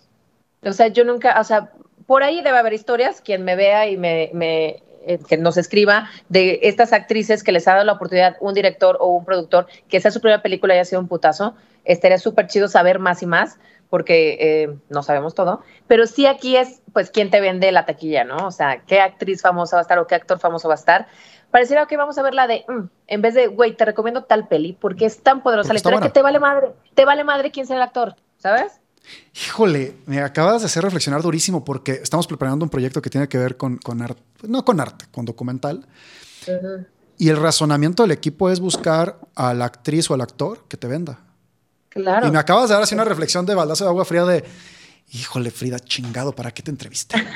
[0.62, 1.70] O sea, yo nunca, o sea,
[2.07, 4.83] por ahí debe haber historias, quien me vea y me, me
[5.29, 9.09] que nos escriba de estas actrices que les ha dado la oportunidad un director o
[9.09, 11.55] un productor que sea su primera película y haya sido un putazo.
[11.85, 13.59] Estaría súper chido saber más y más
[13.90, 18.25] porque eh, no sabemos todo, pero sí aquí es, pues, quién te vende la taquilla,
[18.25, 18.38] ¿no?
[18.47, 21.07] O sea, qué actriz famosa va a estar o qué actor famoso va a estar.
[21.53, 24.49] Pareciera que vamos a ver la de, mm, en vez de, güey, te recomiendo tal
[24.49, 26.09] peli porque es tan poderosa Porque la historia buena.
[26.09, 28.81] que te vale madre, te vale madre quién sea el actor, ¿sabes?
[29.47, 33.38] Híjole, me acabas de hacer reflexionar durísimo porque estamos preparando un proyecto que tiene que
[33.38, 35.87] ver con, con arte, no con arte, con documental.
[37.19, 40.87] Y el razonamiento del equipo es buscar a la actriz o al actor que te
[40.87, 41.21] venda.
[41.88, 42.27] Claro.
[42.27, 44.45] Y me acabas de dar así una reflexión de baldazo de agua fría de,
[45.12, 47.17] híjole, Frida, chingado, ¿para qué te entrevisté?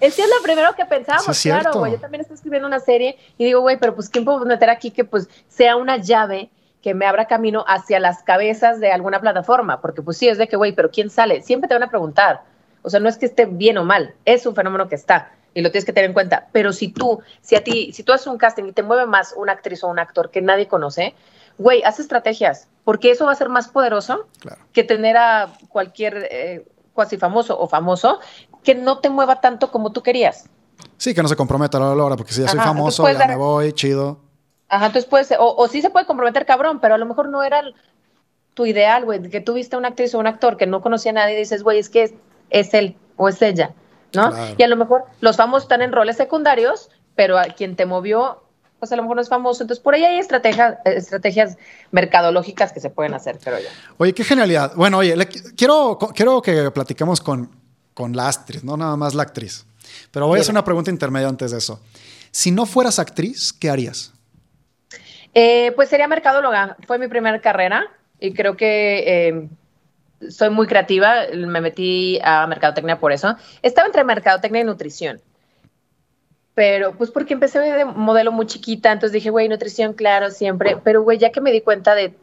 [0.00, 1.92] Es que es lo primero que pensamos, Sí, es claro, güey.
[1.92, 4.90] Yo también estoy escribiendo una serie y digo, güey, pero pues ¿quién puedo meter aquí
[4.90, 6.50] que pues sea una llave
[6.84, 9.80] que me abra camino hacia las cabezas de alguna plataforma?
[9.80, 11.40] Porque pues sí, es de que, güey, pero ¿quién sale?
[11.40, 12.42] Siempre te van a preguntar.
[12.82, 15.62] O sea, no es que esté bien o mal, es un fenómeno que está y
[15.62, 16.48] lo tienes que tener en cuenta.
[16.52, 19.32] Pero si tú, si a ti, si tú haces un casting y te mueve más
[19.34, 21.14] una actriz o un actor que nadie conoce,
[21.56, 24.60] güey, haz estrategias, porque eso va a ser más poderoso Claro.
[24.74, 28.20] que tener a cualquier eh, cuasi famoso o famoso
[28.62, 30.50] que no te mueva tanto como tú querías.
[30.98, 33.16] Sí, que no se comprometa a la hora, porque si ya soy Ajá, famoso, ya
[33.20, 34.18] dar- me voy, chido.
[34.74, 37.28] Ajá, entonces puede ser, o, o sí se puede comprometer cabrón, pero a lo mejor
[37.28, 37.62] no era
[38.54, 41.10] tu ideal, güey, que tú viste a una actriz o un actor que no conocía
[41.12, 42.14] a nadie y dices, güey, es que es,
[42.50, 43.72] es él o es ella,
[44.14, 44.30] ¿no?
[44.30, 44.54] Claro.
[44.58, 48.42] Y a lo mejor los famosos están en roles secundarios, pero a quien te movió,
[48.80, 49.62] pues a lo mejor no es famoso.
[49.62, 51.56] Entonces por ahí hay estrategias, estrategias
[51.92, 53.68] mercadológicas que se pueden hacer, pero ya.
[53.98, 54.72] Oye, qué genialidad.
[54.74, 57.50] Bueno, oye, le- quiero, quiero que platiquemos con,
[57.94, 59.66] con la actriz, no nada más la actriz.
[60.10, 61.80] Pero voy a hacer una pregunta intermedia antes de eso.
[62.30, 64.12] Si no fueras actriz, ¿qué harías?
[65.34, 66.76] Eh, pues sería mercadóloga.
[66.86, 69.48] Fue mi primera carrera y creo que eh,
[70.30, 71.26] soy muy creativa.
[71.34, 73.36] Me metí a mercadotecnia por eso.
[73.62, 75.20] Estaba entre mercadotecnia y nutrición.
[76.54, 80.76] Pero, pues porque empecé de modelo muy chiquita, entonces dije, güey, nutrición, claro, siempre.
[80.84, 82.14] Pero, güey, ya que me di cuenta de,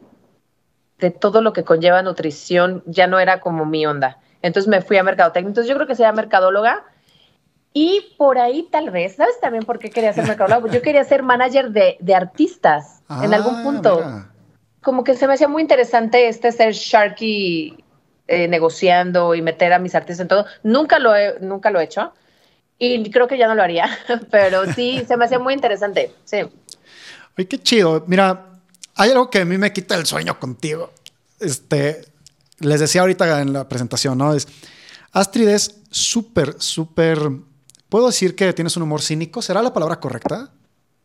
[0.98, 4.18] de todo lo que conlleva nutrición, ya no era como mi onda.
[4.40, 5.50] Entonces me fui a mercadotecnia.
[5.50, 6.84] Entonces yo creo que sería mercadóloga
[7.72, 10.68] y por ahí tal vez, ¿sabes también por qué quería ser mercadólogo?
[10.68, 14.24] Yo quería ser manager de, de artistas en algún ah, punto.
[14.82, 17.82] Como que se me hacía muy interesante este ser sharky
[18.28, 20.46] eh, negociando y meter a mis artistas en todo.
[20.62, 22.12] Nunca lo he, nunca lo he hecho
[22.78, 23.88] y creo que ya no lo haría,
[24.30, 26.38] pero sí, se me hacía muy interesante, sí.
[27.38, 28.04] Oye, qué chido.
[28.06, 28.46] Mira,
[28.96, 30.92] hay algo que a mí me quita el sueño contigo.
[31.40, 32.04] Este,
[32.58, 34.34] les decía ahorita en la presentación, ¿no?
[34.34, 34.46] Es,
[35.12, 37.18] Astrid es súper, súper
[37.92, 39.42] ¿Puedo decir que tienes un humor cínico?
[39.42, 40.50] ¿Será la palabra correcta?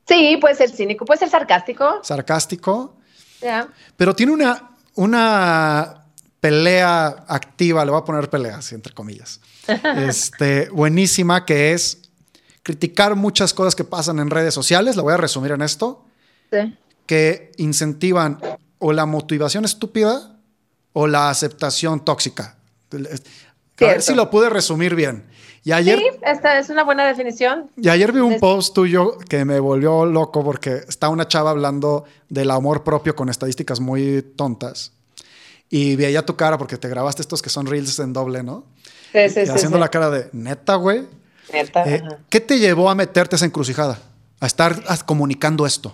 [0.08, 2.00] Sí, puede ser cínico, puede ser sarcástico.
[2.02, 2.96] Sarcástico.
[3.98, 6.06] Pero tiene una, una
[6.40, 9.42] pelea activa, le voy a poner peleas, entre comillas.
[9.98, 12.04] este, buenísima, que es
[12.64, 14.96] criticar muchas cosas que pasan en redes sociales.
[14.96, 16.06] La voy a resumir en esto.
[16.54, 16.74] Sí.
[17.06, 18.40] Que incentivan
[18.80, 20.38] o la motivación estúpida
[20.94, 22.56] o la aceptación tóxica.
[23.80, 25.24] A ver si lo pude resumir bien.
[25.64, 27.70] Y ayer, sí, esta es una buena definición.
[27.76, 32.06] Y ayer vi un post tuyo que me volvió loco porque está una chava hablando
[32.30, 34.94] del amor propio con estadísticas muy tontas.
[35.70, 38.64] Y veía tu cara porque te grabaste estos que son reels en doble, ¿no?
[39.12, 41.06] Sí, sí, y Haciendo la cara de, neta, güey.
[41.52, 41.84] Neta.
[41.86, 44.00] Eh, ¿Qué te llevó a meterte esa encrucijada?
[44.40, 45.94] A estar comunicando esto.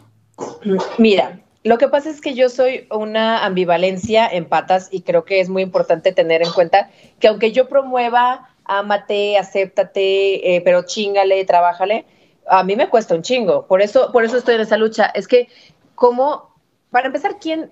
[1.00, 1.33] Mira,
[1.64, 5.50] lo que pasa es que yo soy una ambivalencia en patas y creo que es
[5.50, 12.06] muy importante tener en cuenta que aunque yo promueva ámate, acéptate, eh, pero chingale, trabájale.
[12.48, 13.66] A mí me cuesta un chingo.
[13.68, 15.06] Por eso, por eso estoy en esa lucha.
[15.06, 15.48] Es que,
[15.96, 16.54] como,
[16.92, 17.72] para empezar, ¿quién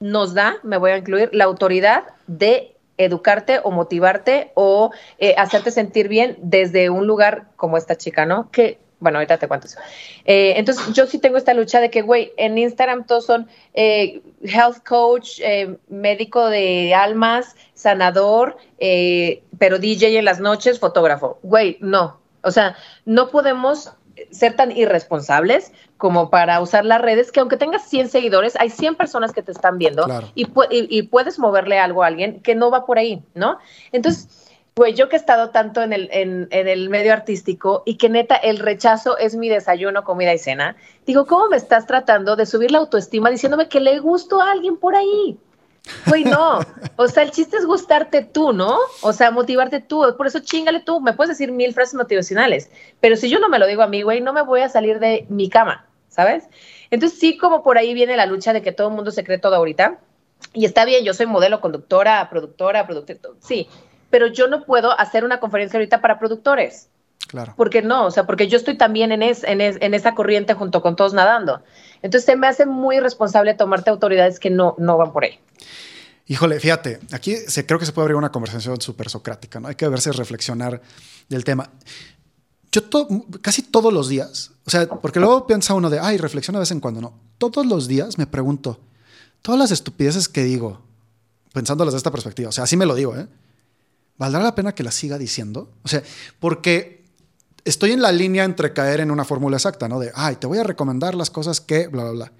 [0.00, 5.70] nos da, me voy a incluir, la autoridad de educarte o motivarte o eh, hacerte
[5.70, 8.50] sentir bien desde un lugar como esta chica, ¿no?
[8.50, 9.78] Que bueno, ahorita te cuento eso.
[10.24, 14.22] Eh, entonces, yo sí tengo esta lucha de que, güey, en Instagram todos son eh,
[14.42, 21.38] health coach, eh, médico de almas, sanador, pero DJ en las noches, fotógrafo.
[21.42, 22.18] Güey, no.
[22.42, 23.92] O sea, no podemos
[24.30, 28.94] ser tan irresponsables como para usar las redes, que aunque tengas 100 seguidores, hay 100
[28.94, 32.86] personas que te están viendo y, y, puedes moverle algo a alguien que no va
[32.86, 33.58] por ahí, ¿no?
[33.92, 38.08] Entonces, pues yo que he estado tanto en el, en, el medio artístico y que
[38.08, 42.44] neta el rechazo es mi desayuno, comida y cena, digo, ¿cómo me estás tratando de
[42.44, 45.38] subir la autoestima diciéndome que le gusto a alguien por ahí?
[46.06, 46.58] Güey, no.
[46.96, 48.78] O sea, el chiste es gustarte tú, ¿no?
[49.02, 50.02] O sea, motivarte tú.
[50.16, 50.98] Por eso chingale tú.
[51.00, 52.70] Me puedes decir mil frases motivacionales.
[53.00, 54.98] Pero si yo no me lo digo a mí, güey, no me voy a salir
[54.98, 56.44] de mi cama, ¿sabes?
[56.90, 59.36] Entonces, sí, como por ahí viene la lucha de que todo el mundo se cree
[59.36, 59.98] todo ahorita.
[60.54, 63.68] Y está bien, yo soy modelo, conductora, productora, productora, sí
[64.14, 66.86] pero yo no puedo hacer una conferencia ahorita para productores.
[67.26, 67.52] Claro.
[67.56, 71.14] Porque no, o sea, porque yo estoy también en, en, esa corriente junto con todos
[71.14, 71.64] nadando.
[72.00, 75.40] Entonces se me hace muy responsable tomarte autoridades que no, no van por ahí.
[76.28, 79.66] Híjole, fíjate, aquí se, creo que se puede abrir una conversación súper socrática, ¿no?
[79.66, 80.80] Hay que verse reflexionar
[81.28, 81.68] del tema.
[82.70, 82.82] Yo
[83.40, 86.70] casi todos los días, o sea, porque luego piensa uno de, ay, reflexiona de vez
[86.70, 87.18] en cuando, no.
[87.38, 88.78] Todos los días me pregunto,
[89.42, 90.82] todas las estupideces que digo,
[91.52, 93.26] pensándolas de esta perspectiva, o sea, así me lo digo, ¿eh?
[94.16, 95.70] ¿Valdrá la pena que la siga diciendo?
[95.82, 96.02] O sea,
[96.40, 97.04] porque
[97.64, 99.98] estoy en la línea entre caer en una fórmula exacta, ¿no?
[99.98, 102.32] De, ay, te voy a recomendar las cosas que, bla, bla, bla.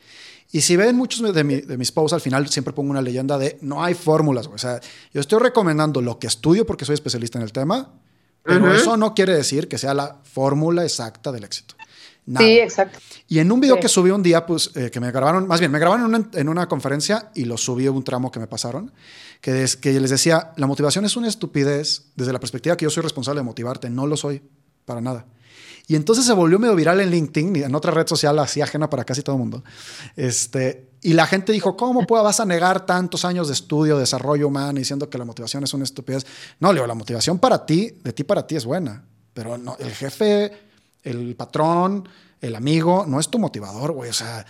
[0.53, 3.83] Y si ven muchos de, mis posts, al final siempre pongo una leyenda de no
[3.83, 4.47] hay fórmulas.
[4.47, 4.81] O sea,
[5.13, 7.93] yo estoy recomendando lo que estudio porque soy especialista en el tema,
[8.45, 11.75] pero eso no quiere decir que sea la fórmula exacta del éxito.
[12.39, 13.01] Sí, exacto.
[13.27, 15.73] Y en un video que subí un día, pues, eh, que me grabaron, más bien,
[15.73, 18.93] me grabaron en una, en una, conferencia y lo subí un tramo que me pasaron,
[19.45, 22.91] que, es, que les decía, la motivación es una estupidez desde la perspectiva que yo
[22.91, 24.41] soy responsable de motivarte, no lo soy,
[24.87, 25.27] para nada.
[25.87, 28.89] Y entonces se volvió medio viral en LinkedIn y en otra red social así ajena
[28.89, 29.63] para casi todo el mundo.
[30.17, 34.49] Este, y la gente dijo, ¿cómo puedo, vas a negar tantos años de estudio, desarrollo
[34.49, 36.25] humano, diciendo que la motivación es una estupidez?
[36.59, 39.05] No, Leo, la motivación para ti, de ti para ti es buena,
[39.35, 40.53] pero no, el jefe,
[41.03, 42.09] el patrón,
[42.41, 44.09] el amigo, no es tu motivador, güey.
[44.09, 44.47] O sea,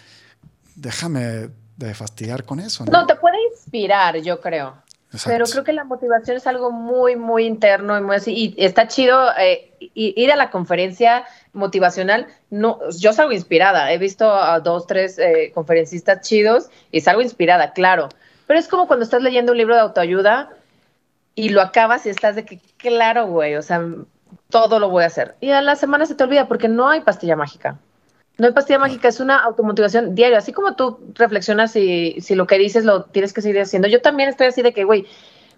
[0.76, 2.84] déjame de fastidiar con eso.
[2.84, 4.83] No te puede inspirar, yo creo.
[5.24, 8.32] Pero creo que la motivación es algo muy, muy interno y muy así.
[8.56, 12.26] Y está chido eh, ir a la conferencia motivacional.
[12.50, 13.92] No, yo salgo inspirada.
[13.92, 18.08] He visto a dos, tres eh, conferencistas chidos y salgo inspirada, claro.
[18.46, 20.50] Pero es como cuando estás leyendo un libro de autoayuda
[21.34, 23.82] y lo acabas y estás de que, claro, güey, o sea,
[24.50, 25.34] todo lo voy a hacer.
[25.40, 27.78] Y a la semana se te olvida porque no hay pastilla mágica.
[28.36, 30.38] No hay pastilla mágica, es una automotivación diaria.
[30.38, 33.88] Así como tú reflexionas si, si lo que dices lo tienes que seguir haciendo.
[33.88, 35.06] Yo también estoy así de que, güey,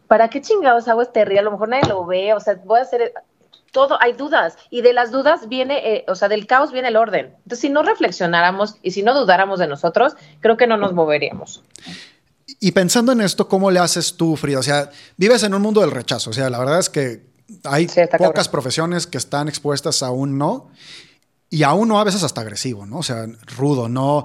[0.06, 1.40] ¿para qué chingados hago este río?
[1.40, 3.12] A lo mejor nadie lo ve, o sea, voy a hacer
[3.72, 6.96] todo, hay dudas, y de las dudas viene, eh, o sea, del caos viene el
[6.96, 7.26] orden.
[7.26, 11.62] Entonces, si no reflexionáramos y si no dudáramos de nosotros, creo que no nos moveríamos.
[12.58, 14.60] Y pensando en esto, ¿cómo le haces tú, Frida?
[14.60, 17.26] O sea, vives en un mundo del rechazo, o sea, la verdad es que
[17.64, 17.86] hay
[18.18, 20.70] pocas profesiones que están expuestas a un no,
[21.50, 22.98] y a un no a veces hasta agresivo, ¿no?
[22.98, 24.24] O sea, rudo, no.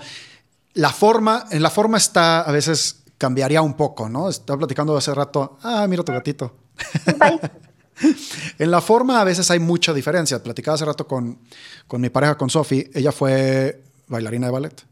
[0.73, 4.29] La forma, en la forma está a veces cambiaría un poco, ¿no?
[4.29, 6.55] Estaba platicando hace rato, ah, mira tu gatito.
[8.59, 10.41] en la forma a veces hay mucha diferencia.
[10.41, 11.39] Platicaba hace rato con,
[11.87, 14.85] con mi pareja, con Sofi, ella fue bailarina de ballet.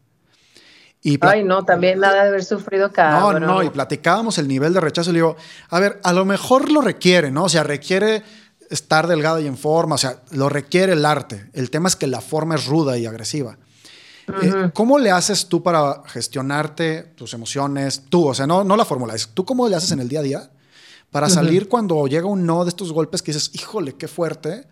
[1.01, 4.73] Y Ay, no, también nada de haber sufrido cada No, no, y platicábamos el nivel
[4.73, 5.37] de rechazo y le digo,
[5.69, 7.45] a ver, a lo mejor lo requiere, ¿no?
[7.45, 8.21] O sea, requiere
[8.69, 11.49] estar delgada y en forma, o sea, lo requiere el arte.
[11.53, 13.57] El tema es que la forma es ruda y agresiva.
[14.43, 18.03] Eh, ¿Cómo le haces tú para gestionarte tus emociones?
[18.09, 20.19] Tú, o sea, no, no la fórmula, es tú cómo le haces en el día
[20.19, 20.49] a día
[21.11, 24.65] para salir cuando llega un no de estos golpes que dices, híjole, qué fuerte.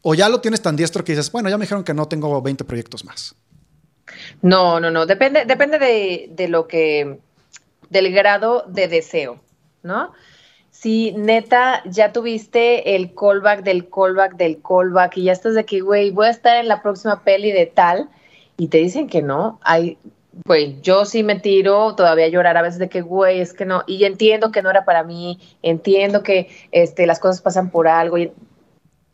[0.00, 2.40] O ya lo tienes tan diestro que dices, bueno, ya me dijeron que no tengo
[2.40, 3.34] 20 proyectos más.
[4.40, 5.04] No, no, no.
[5.04, 7.18] Depende, depende de, de lo que,
[7.90, 9.40] del grado de deseo,
[9.82, 10.12] ¿no?
[10.86, 15.80] Si neta ya tuviste el callback del callback del callback y ya estás de que,
[15.80, 18.08] güey, voy a estar en la próxima peli de tal,
[18.56, 19.98] y te dicen que no, hay,
[20.44, 23.64] güey, yo sí me tiro todavía a llorar a veces de que, güey, es que
[23.64, 27.88] no, y entiendo que no era para mí, entiendo que este, las cosas pasan por
[27.88, 28.30] algo, y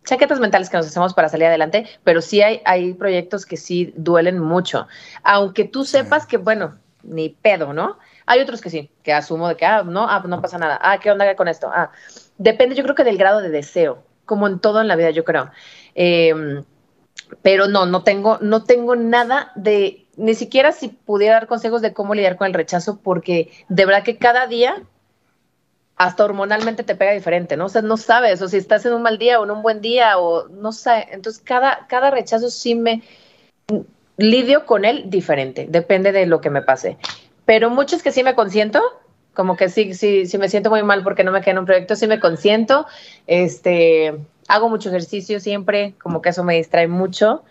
[0.04, 3.94] chaquetas mentales que nos hacemos para salir adelante, pero sí hay, hay proyectos que sí
[3.96, 4.88] duelen mucho,
[5.22, 7.96] aunque tú sepas que, bueno, ni pedo, ¿no?
[8.32, 10.98] Hay otros que sí, que asumo de que, ah, no, ah, no pasa nada, ah,
[10.98, 11.70] ¿qué onda con esto?
[11.70, 11.90] Ah,
[12.38, 15.22] depende, yo creo que del grado de deseo, como en todo en la vida, yo
[15.22, 15.50] creo.
[15.94, 16.62] Eh,
[17.42, 21.92] pero no, no tengo, no tengo nada de, ni siquiera si pudiera dar consejos de
[21.92, 24.82] cómo lidiar con el rechazo, porque de verdad que cada día
[25.96, 27.66] hasta hormonalmente te pega diferente, ¿no?
[27.66, 29.82] O sea, no sabes, o si estás en un mal día o en un buen
[29.82, 31.06] día, o no sé.
[31.10, 33.02] Entonces, cada, cada rechazo sí me
[34.16, 36.96] lidio con él diferente, depende de lo que me pase.
[37.44, 38.80] Pero muchos que sí me consiento,
[39.34, 41.66] como que sí, sí, sí me siento muy mal porque no me queda en un
[41.66, 42.86] proyecto, sí me consiento,
[43.26, 44.14] este,
[44.48, 47.42] hago mucho ejercicio siempre, como que eso me distrae mucho.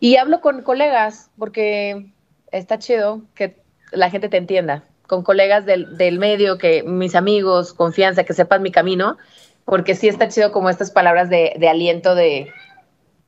[0.00, 2.06] Y hablo con colegas, porque
[2.50, 3.56] está chido que
[3.92, 8.62] la gente te entienda, con colegas del, del medio, que mis amigos, confianza, que sepan
[8.62, 9.16] mi camino,
[9.64, 12.52] porque sí está chido como estas palabras de, de aliento de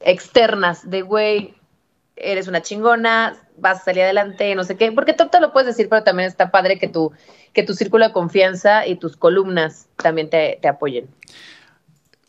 [0.00, 1.54] externas, de güey,
[2.16, 5.66] eres una chingona, vas a salir adelante, no sé qué, porque tú te lo puedes
[5.66, 7.12] decir, pero también está padre que tu,
[7.52, 11.08] que tu círculo de confianza y tus columnas también te, te apoyen.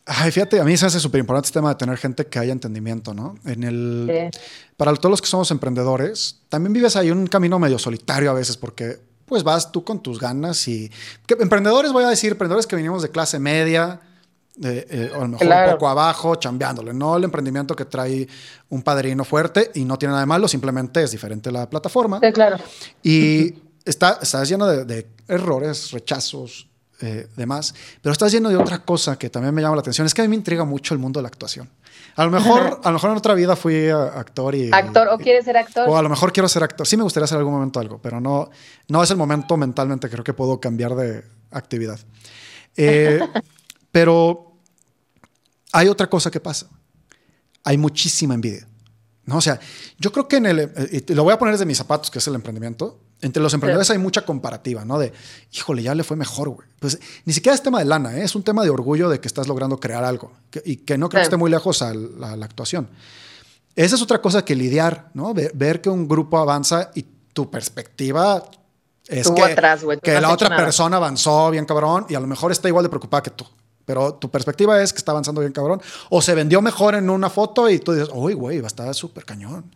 [0.09, 2.53] Ay, fíjate, a mí se hace súper importante este tema de tener gente que haya
[2.53, 3.35] entendimiento, ¿no?
[3.45, 4.31] En el,
[4.77, 8.55] Para todos los que somos emprendedores, también vives ahí un camino medio solitario a veces
[8.55, 10.89] porque pues vas tú con tus ganas y...
[11.27, 13.99] emprendedores, voy a decir, emprendedores que venimos de clase media,
[14.63, 18.27] eh, o a lo mejor un poco abajo, chambeándole, no el emprendimiento que trae
[18.69, 22.19] un padrino fuerte y no tiene nada de malo, simplemente es diferente la plataforma.
[22.21, 22.57] Sí, claro.
[23.03, 23.53] Y
[23.85, 26.67] está, estás lleno de, de errores, rechazos,
[26.99, 30.07] eh, demás, pero estás lleno de otra cosa que también me llama la atención.
[30.07, 31.69] Es que a mí me intriga mucho el mundo de la actuación.
[32.15, 34.71] A lo mejor, a lo mejor en otra vida fui actor y...
[34.73, 35.87] ¿Actor o quieres ser actor?
[35.87, 36.87] O a lo mejor quiero ser actor.
[36.87, 38.49] Sí me gustaría hacer algún momento algo, pero no,
[38.87, 40.09] no es el momento mentalmente.
[40.09, 41.99] Creo que puedo cambiar de actividad.
[42.75, 43.19] Eh,
[43.91, 44.46] pero
[45.71, 46.67] hay otra cosa que pasa.
[47.63, 48.67] Hay muchísima envidia.
[49.25, 49.38] ¿no?
[49.38, 49.60] O sea,
[49.99, 50.60] yo creo que en el...
[50.60, 53.53] Eh, y lo voy a poner desde mis zapatos, que es el emprendimiento entre los
[53.53, 54.99] emprendedores hay mucha comparativa, ¿no?
[54.99, 55.12] De,
[55.51, 56.67] híjole, ya le fue mejor, güey.
[56.80, 58.23] Pues ni siquiera es tema de lana, ¿eh?
[58.23, 60.32] es un tema de orgullo de que estás logrando crear algo
[60.63, 62.89] y que no creo que esté muy lejos a la, actuación.
[63.75, 65.34] Esa es otra cosa que lidiar, ¿no?
[65.34, 68.43] Ver, que un grupo avanza y tu perspectiva
[69.08, 72.84] es que, que la otra persona avanzó bien cabrón y a lo mejor está igual
[72.84, 73.45] de preocupada que tú.
[73.88, 75.82] Pero tu perspectiva es que está avanzando bien cabrón.
[76.10, 78.93] O se vendió mejor en una foto y tú dices, uy, güey, va a estar
[78.93, 79.73] súper cañón.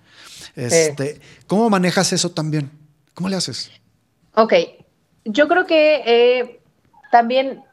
[0.53, 2.69] Este, ¿Cómo manejas eso también?
[3.13, 3.71] ¿Cómo le haces?
[4.35, 4.53] Ok,
[5.23, 6.59] yo creo que eh,
[7.09, 7.63] también,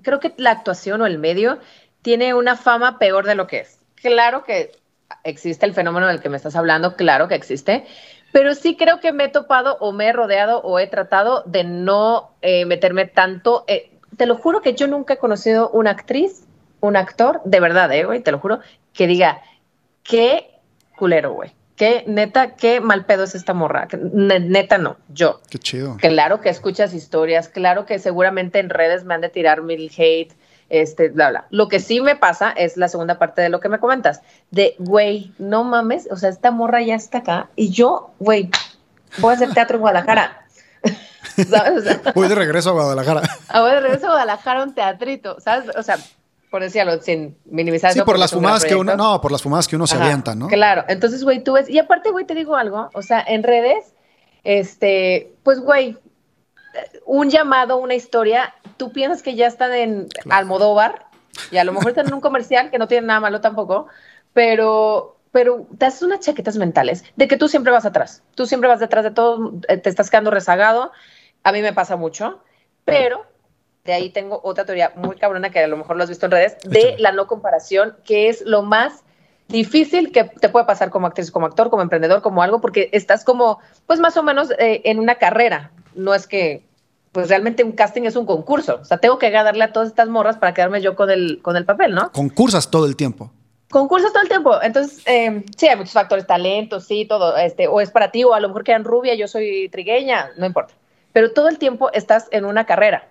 [0.00, 1.58] creo que la actuación o el medio
[2.00, 3.78] tiene una fama peor de lo que es.
[3.96, 4.72] Claro que
[5.24, 7.84] existe el fenómeno del que me estás hablando, claro que existe,
[8.32, 11.64] pero sí creo que me he topado o me he rodeado o he tratado de
[11.64, 13.64] no eh, meterme tanto.
[13.68, 16.44] Eh, te lo juro que yo nunca he conocido una actriz,
[16.80, 18.60] un actor, de verdad, eh, güey, te lo juro,
[18.92, 19.42] que diga,
[20.02, 20.50] qué
[20.96, 21.52] culero, güey.
[21.76, 23.86] Qué neta, qué mal pedo es esta morra.
[23.92, 25.42] Neta no, yo.
[25.50, 25.98] Qué chido.
[25.98, 30.32] Claro que escuchas historias, claro que seguramente en redes me han de tirar mil hate,
[30.70, 31.46] este, bla, bla.
[31.50, 34.74] Lo que sí me pasa es la segunda parte de lo que me comentas, de,
[34.78, 38.48] güey, no mames, o sea, esta morra ya está acá y yo, güey,
[39.18, 40.46] voy a hacer teatro en Guadalajara.
[41.48, 41.84] ¿Sabes?
[42.14, 43.22] voy de regreso a Guadalajara.
[43.48, 45.74] Ah, voy de regreso a Guadalajara un teatrito, ¿sabes?
[45.76, 45.98] O sea,
[46.50, 47.92] por decirlo, sin minimizar.
[47.92, 50.48] Sí, por las fumadas que uno, no, por las fumadas que uno se avienta, ¿no?
[50.48, 53.92] Claro, entonces, güey, tú ves, y aparte, güey, te digo algo, o sea, en redes,
[54.44, 55.98] este, pues, güey,
[57.04, 61.06] un llamado, una historia, tú piensas que ya están en Almodóvar,
[61.50, 63.88] y a lo mejor están en un comercial, que no tiene nada malo tampoco,
[64.32, 68.68] pero, pero te haces unas chaquetas mentales de que tú siempre vas atrás, tú siempre
[68.68, 70.92] vas detrás de todo, eh, te estás quedando rezagado,
[71.46, 72.40] a mí me pasa mucho,
[72.84, 73.24] pero
[73.84, 76.32] de ahí tengo otra teoría muy cabrona que a lo mejor lo has visto en
[76.32, 79.04] redes, de la no comparación, que es lo más
[79.46, 83.24] difícil que te puede pasar como actriz, como actor, como emprendedor, como algo, porque estás
[83.24, 85.70] como, pues más o menos eh, en una carrera.
[85.94, 86.64] No es que,
[87.12, 88.80] pues realmente un casting es un concurso.
[88.82, 91.56] O sea, tengo que darle a todas estas morras para quedarme yo con el, con
[91.56, 92.10] el papel, ¿no?
[92.10, 93.30] Concursas todo el tiempo.
[93.70, 94.60] Concursas todo el tiempo.
[94.60, 98.34] Entonces, eh, sí, hay muchos factores, talento, sí, todo, este, o es para ti, o
[98.34, 100.74] a lo mejor quedan rubia, yo soy trigueña, no importa.
[101.16, 103.08] Pero todo el tiempo estás en una carrera.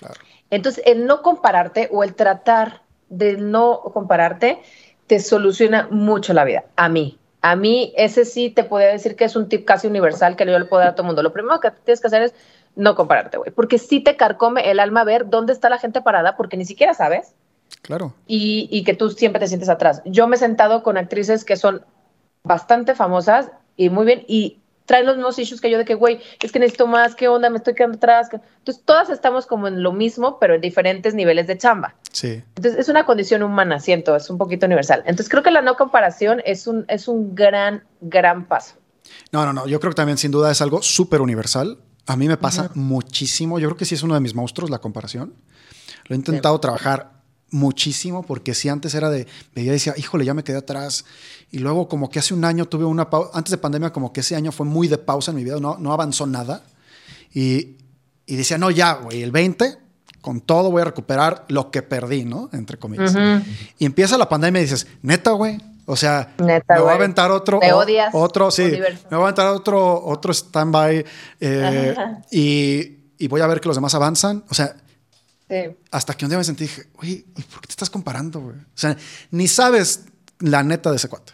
[0.00, 0.14] Claro.
[0.50, 4.58] Entonces, el no compararte o el tratar de no compararte
[5.06, 6.64] te soluciona mucho la vida.
[6.74, 7.16] A mí.
[7.42, 10.58] A mí, ese sí te podría decir que es un tip casi universal que yo
[10.58, 11.22] le puedo dar a todo el mundo.
[11.22, 12.34] Lo primero que tienes que hacer es
[12.74, 13.52] no compararte, güey.
[13.52, 16.92] Porque sí te carcome el alma ver dónde está la gente parada, porque ni siquiera
[16.92, 17.36] sabes.
[17.82, 18.14] Claro.
[18.26, 20.02] Y, y que tú siempre te sientes atrás.
[20.06, 21.84] Yo me he sentado con actrices que son
[22.42, 26.20] bastante famosas y muy bien, y traen los mismos issues que yo de que, güey,
[26.42, 27.50] es que necesito más, ¿qué onda?
[27.50, 28.28] Me estoy quedando atrás.
[28.32, 31.94] Entonces, todas estamos como en lo mismo, pero en diferentes niveles de chamba.
[32.12, 32.42] Sí.
[32.56, 35.00] Entonces, es una condición humana, siento, es un poquito universal.
[35.06, 38.74] Entonces, creo que la no comparación es un, es un gran, gran paso.
[39.32, 41.78] No, no, no, yo creo que también sin duda es algo súper universal.
[42.06, 44.78] A mí me pasa muchísimo, yo creo que sí es uno de mis monstruos la
[44.78, 45.34] comparación.
[46.06, 47.13] Lo he intentado trabajar
[47.50, 51.04] muchísimo porque si antes era de, veía y decía, híjole, ya me quedé atrás.
[51.50, 54.20] Y luego como que hace un año tuve una pausa, antes de pandemia como que
[54.20, 56.62] ese año fue muy de pausa en mi vida, no, no avanzó nada.
[57.32, 57.76] Y,
[58.26, 59.78] y decía, no, ya, güey, el 20,
[60.20, 62.48] con todo voy a recuperar lo que perdí, ¿no?
[62.52, 63.14] Entre comillas.
[63.78, 65.58] Y empieza la pandemia y dices, neta, güey.
[65.86, 67.60] O sea, me voy a aventar otro,
[68.14, 71.04] otro, sí, me voy a aventar otro, otro stand-by
[71.40, 71.94] eh,
[72.30, 74.42] y, y voy a ver que los demás avanzan.
[74.48, 74.76] O sea,
[75.90, 78.56] hasta que un día me sentí, dije, oye, ¿y por qué te estás comparando, güey?
[78.56, 78.96] O sea,
[79.30, 80.06] ni sabes
[80.40, 81.32] la neta de ese cuate.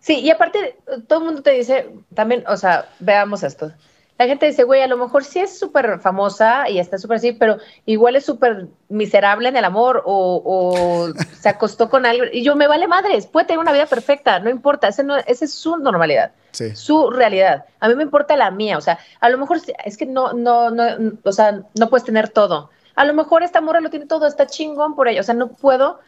[0.00, 3.72] Sí, y aparte, todo el mundo te dice, también, o sea, veamos esto.
[4.18, 7.32] La gente dice, güey, a lo mejor sí es súper famosa y está súper así,
[7.32, 11.08] pero igual es súper miserable en el amor o,
[11.40, 12.30] se acostó con alguien.
[12.32, 15.44] Y yo, me vale madres, puede tener una vida perfecta, no importa, esa no, ese
[15.44, 16.32] es su normalidad,
[16.74, 17.64] su realidad.
[17.80, 20.70] A mí me importa la mía, o sea, a lo mejor es que no, no,
[20.70, 20.84] no,
[21.22, 24.46] o sea, no puedes tener todo a lo mejor esta morra lo tiene todo, está
[24.46, 25.20] chingón por ella.
[25.20, 26.00] O sea, no puedo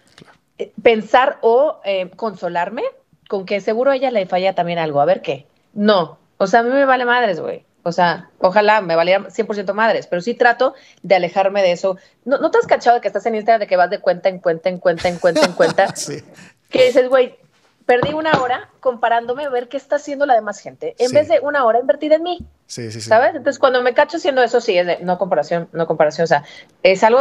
[0.59, 2.83] eh, pensar o eh, consolarme
[3.29, 5.01] con que seguro a ella le falla también algo.
[5.01, 5.47] A ver qué.
[5.73, 6.19] No.
[6.39, 7.65] O sea, a mí me vale madres, güey.
[7.83, 11.99] O sea, ojalá me valiera 100% madres, pero sí trato de alejarme de eso.
[12.25, 14.31] ¿No, ¿No te has cachado de que estás en Instagram de que vas de cuenta
[14.31, 15.89] en cuenta, en cuenta, en cuenta, en cuenta?
[15.95, 16.23] sí.
[16.71, 17.37] Que dices, güey,
[17.85, 21.41] perdí una hora comparándome a ver qué está haciendo la demás gente, en vez de
[21.41, 22.39] una hora invertida en mí.
[22.67, 23.09] Sí, sí, sí.
[23.09, 23.35] ¿Sabes?
[23.35, 26.25] Entonces, cuando me cacho haciendo eso, sí, es de no comparación, no comparación.
[26.25, 26.45] O sea,
[26.83, 27.19] es algo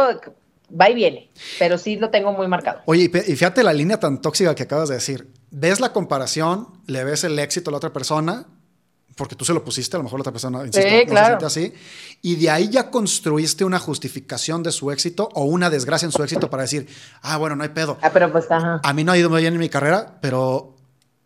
[0.68, 2.80] va y viene, pero sí lo tengo muy marcado.
[2.86, 5.28] Oye, y fíjate la línea tan tóxica que acabas de decir.
[5.50, 8.46] Ves la comparación, le ves el éxito a la otra persona,
[9.16, 11.38] porque tú se lo pusiste, a lo mejor la otra persona insisto, sí, claro.
[11.38, 11.74] se así,
[12.22, 16.22] y de ahí ya construiste una justificación de su éxito o una desgracia en su
[16.22, 16.88] éxito para decir,
[17.22, 17.98] ah, bueno, no hay pedo.
[18.02, 18.80] Ah, pero pues, ajá.
[18.82, 20.74] A mí no ha ido muy bien en mi carrera, pero,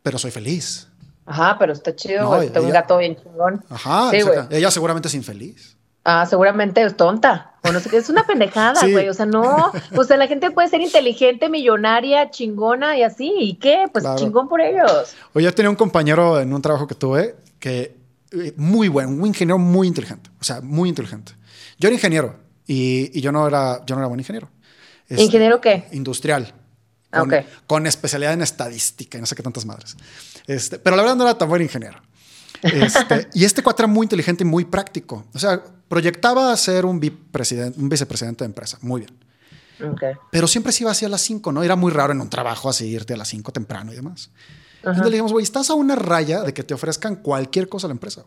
[0.02, 0.88] pero soy feliz.
[1.28, 3.62] Ajá, pero está chido, está un gato bien chingón.
[3.68, 4.10] Ajá,
[4.50, 5.76] ella seguramente es infeliz.
[6.04, 7.52] Ah, seguramente es tonta.
[7.64, 9.10] O no sé qué, es una pendejada, güey.
[9.10, 9.72] O sea, no.
[9.94, 13.30] O sea, la gente puede ser inteligente, millonaria, chingona y así.
[13.38, 13.84] ¿Y qué?
[13.92, 15.14] Pues chingón por ellos.
[15.34, 17.94] Oye, yo tenía un compañero en un trabajo que tuve que
[18.32, 20.30] eh, muy bueno, un ingeniero muy inteligente.
[20.40, 21.32] O sea, muy inteligente.
[21.78, 22.36] Yo era ingeniero
[22.66, 24.48] y, yo, no era, yo no era buen ingeniero.
[25.10, 25.88] ¿Ingeniero qué?
[25.92, 26.54] Industrial.
[27.10, 27.34] Ah, con,
[27.66, 29.96] con, especialidad en estadística y no sé qué tantas madres.
[30.48, 32.00] Este, pero la verdad no era tan buen ingeniero.
[32.62, 35.26] Este, y este cuate era muy inteligente y muy práctico.
[35.32, 38.78] O sea, proyectaba ser un, un vicepresidente de empresa.
[38.80, 39.28] Muy bien.
[40.32, 41.62] Pero siempre se iba así a las 5, ¿no?
[41.62, 44.30] Era muy raro en un trabajo así irte a las 5 temprano y demás.
[44.78, 47.88] Entonces le dijimos, güey, estás a una raya de que te ofrezcan cualquier cosa a
[47.88, 48.24] la empresa.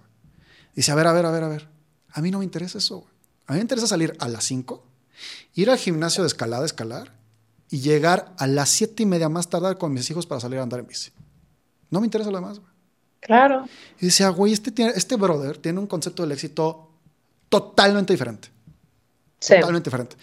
[0.75, 1.67] Dice, a ver, a ver, a ver, a ver.
[2.11, 3.11] A mí no me interesa eso, güey.
[3.47, 4.85] A mí me interesa salir a las 5,
[5.55, 7.13] ir al gimnasio de escalada, escalar
[7.69, 10.63] y llegar a las 7 y media más tarde con mis hijos para salir a
[10.63, 11.11] andar en bici.
[11.91, 12.71] No me interesa lo demás, güey.
[13.19, 13.65] Claro.
[13.99, 16.89] Y decía, güey, este, este brother tiene un concepto del éxito
[17.49, 18.49] totalmente diferente.
[19.39, 19.53] Sí.
[19.55, 20.15] Totalmente diferente.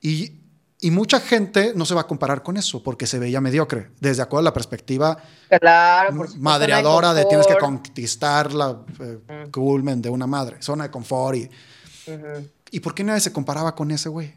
[0.00, 0.40] Y,
[0.80, 4.22] Y mucha gente no se va a comparar con eso porque se veía mediocre, desde
[4.22, 5.16] acuerdo a la perspectiva
[5.58, 10.84] claro, por madreadora de, de tienes que conquistar la eh, culmen de una madre, zona
[10.84, 11.38] de confort.
[11.38, 11.50] Y,
[12.70, 14.34] ¿Y por qué nadie se comparaba con ese güey?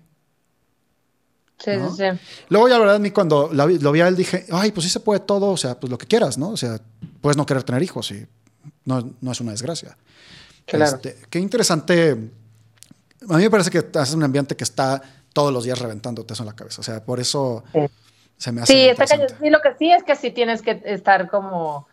[1.60, 2.04] Sí, sí, sí.
[2.50, 4.90] Luego ya la verdad a mí cuando lo vi a él dije, ay, pues sí
[4.90, 6.50] se puede todo, o sea, pues lo que quieras, ¿no?
[6.50, 6.80] O sea,
[7.22, 8.26] puedes no querer tener hijos y
[8.86, 9.98] no, no es una desgracia.
[10.66, 10.96] Claro.
[10.96, 12.12] Este, qué interesante.
[13.30, 15.02] A mí me parece que haces un ambiente que está
[15.34, 16.82] todos los días reventándote eso en la cabeza.
[16.82, 17.82] O sea, por eso sí.
[18.38, 18.74] se me hace.
[18.74, 21.88] Sí, está sí, lo que sí es que sí tienes que estar como,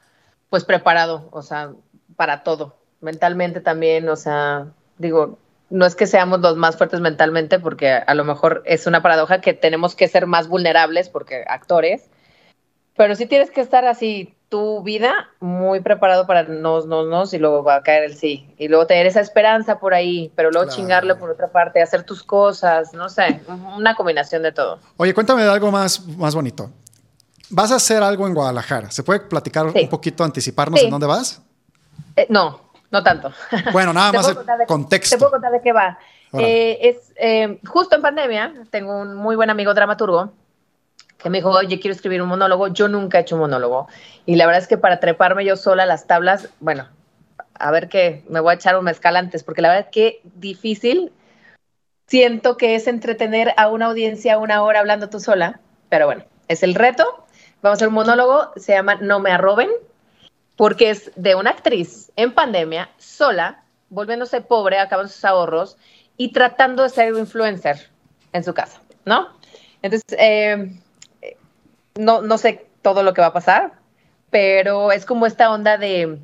[0.49, 1.73] pues preparado, o sea,
[2.15, 2.77] para todo.
[3.01, 5.39] Mentalmente también, o sea, digo,
[5.71, 9.41] no es que seamos los más fuertes mentalmente, porque a lo mejor es una paradoja
[9.41, 12.05] que tenemos que ser más vulnerables, porque actores,
[12.97, 17.39] pero sí tienes que estar así tu vida muy preparado para no, no, no, y
[17.39, 18.55] luego va a caer el sí.
[18.59, 20.77] Y luego tener esa esperanza por ahí, pero luego Claro.
[20.81, 23.43] chingarle por otra parte, hacer tus cosas, no sé,
[23.77, 24.79] una combinación de todo.
[24.99, 26.71] Oye, cuéntame de algo más, más bonito.
[27.51, 28.91] Vas a hacer algo en Guadalajara.
[28.93, 29.81] ¿Se puede platicar Sí.
[29.83, 30.87] un poquito, anticiparnos Sí.
[30.87, 31.43] en dónde vas?
[32.15, 33.33] Eh, no, no tanto.
[33.73, 35.17] Bueno, nada más el de- contexto.
[35.17, 35.99] Te puedo contar de qué va.
[36.33, 40.33] Eh, es eh, justo en pandemia, tengo un muy buen amigo dramaturgo
[41.19, 42.69] que me dijo, oye, quiero escribir un monólogo.
[42.69, 43.89] Yo nunca he hecho un monólogo.
[44.27, 46.89] Y la verdad es que para treparme yo sola a las tablas, bueno,
[47.55, 50.21] a ver qué, me voy a echar un mezcal antes, porque la verdad es que
[50.25, 51.13] difícil.
[52.07, 55.59] Siento que es entretener a una audiencia una hora hablando tú sola,
[55.89, 57.25] pero bueno, es el reto.
[57.63, 59.71] Vamos a hacer un monólogo, se llama No me arroben,
[60.57, 65.77] porque es de una actriz en pandemia, sola, volviéndose pobre, acabando sus ahorros
[66.17, 67.91] y tratando de ser influencer
[68.33, 69.29] en su casa, ¿no?
[69.83, 70.73] Entonces, eh,
[71.95, 73.73] no, no sé todo lo que va a pasar,
[74.31, 76.19] pero es como esta onda de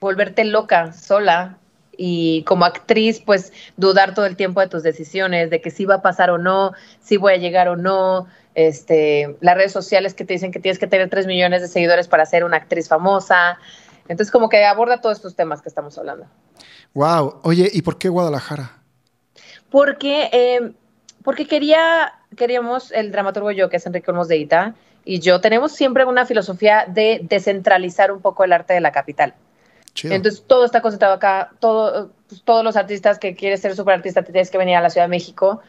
[0.00, 1.58] volverte loca sola
[1.96, 5.96] y como actriz, pues dudar todo el tiempo de tus decisiones, de que si va
[5.96, 10.24] a pasar o no, si voy a llegar o no, este, las redes sociales que
[10.24, 13.58] te dicen que tienes que tener 3 millones de seguidores para ser una actriz famosa.
[14.08, 16.26] Entonces, como que aborda todos estos temas que estamos hablando.
[16.94, 17.40] Wow.
[17.44, 18.82] Oye, ¿y por qué Guadalajara?
[19.70, 20.72] Porque, eh,
[21.24, 24.74] porque quería, queríamos, el dramaturgo yo, que es Enrique Olmos de Ita,
[25.04, 29.34] y yo tenemos siempre una filosofía de descentralizar un poco el arte de la capital.
[29.94, 30.14] Chido.
[30.14, 34.22] Entonces todo está concentrado acá, todo, pues, todos los artistas que quieres ser súper artista
[34.22, 35.60] te tienes que venir a la Ciudad de México.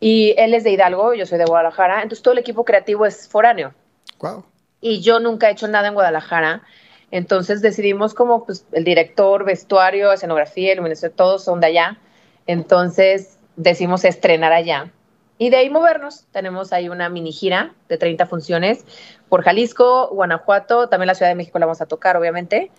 [0.00, 3.28] Y él es de Hidalgo, yo soy de Guadalajara, entonces todo el equipo creativo es
[3.28, 3.74] foráneo.
[4.18, 4.44] wow.
[4.80, 6.62] Y yo nunca he hecho nada en Guadalajara.
[7.10, 11.98] Entonces decidimos como pues, el director, vestuario, escenografía, iluminación, todos son de allá.
[12.46, 14.90] Entonces decidimos estrenar allá.
[15.38, 16.24] Y de ahí movernos.
[16.32, 18.84] Tenemos ahí una mini gira de 30 funciones
[19.28, 22.70] por Jalisco, Guanajuato, también la Ciudad de México la vamos a tocar, obviamente.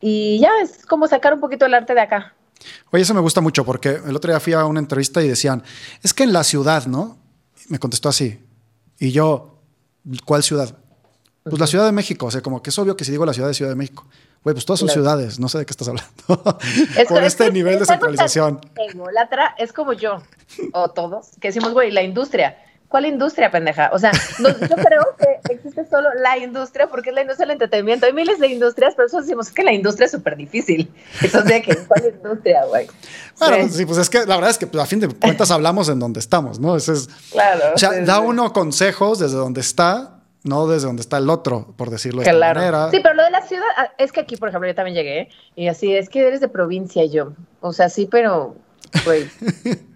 [0.00, 2.34] Y ya es como sacar un poquito el arte de acá.
[2.90, 5.62] Oye, eso me gusta mucho porque el otro día fui a una entrevista y decían,
[6.02, 7.18] es que en la ciudad, ¿no?
[7.68, 8.38] Me contestó así.
[8.98, 9.60] Y yo,
[10.24, 10.76] ¿cuál ciudad?
[11.42, 12.26] Pues la Ciudad de México.
[12.26, 14.06] O sea, como que es obvio que si digo la Ciudad de Ciudad de México.
[14.42, 15.02] Güey, pues todas son Claro.
[15.02, 15.38] ciudades.
[15.38, 16.12] No sé de qué estás hablando.
[16.96, 18.60] Es Por que- este es nivel de centralización.
[18.76, 20.22] ególatra, es como yo,
[20.72, 22.56] o todos, que decimos, güey, la industria.
[22.88, 23.90] ¿Cuál industria, pendeja?
[23.92, 27.52] O sea, no- yo creo que existe solo la industria porque es la industria del
[27.54, 28.06] entretenimiento.
[28.06, 30.92] Hay miles de industrias, pero eso decimos que la industria es súper difícil.
[31.20, 31.76] Entonces, ¿qué?
[31.88, 32.86] ¿cuál industria, güey?
[33.40, 35.50] Bueno, Sí, sí, pues es que la verdad es que pues, a fin de cuentas
[35.50, 36.76] hablamos en donde estamos, ¿no?
[36.76, 37.60] Eso es, claro.
[37.74, 38.22] o sea, sí, da sí.
[38.26, 42.36] uno consejos desde donde está, no desde donde está el otro, por decirlo de esta
[42.36, 42.60] Claro.
[42.60, 42.90] manera.
[42.92, 45.30] Sí, pero lo de la ciudad, ah, es que aquí, por ejemplo, yo también llegué
[45.56, 47.32] y así, es que eres de provincia yo.
[47.60, 48.54] O sea, sí, pero,
[49.04, 49.28] güey.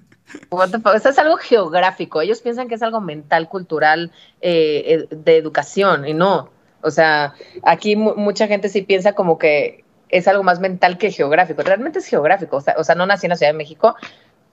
[0.51, 2.20] what the fuck, o sea, es algo geográfico.
[2.20, 6.51] Ellos piensan que es algo mental, cultural, eh, eh, de educación, y no.
[6.83, 11.11] O sea, aquí mu- mucha gente sí piensa como que es algo más mental que
[11.11, 11.62] geográfico.
[11.62, 12.57] Realmente es geográfico.
[12.57, 13.95] O sea, o sea no nací en la Ciudad de México,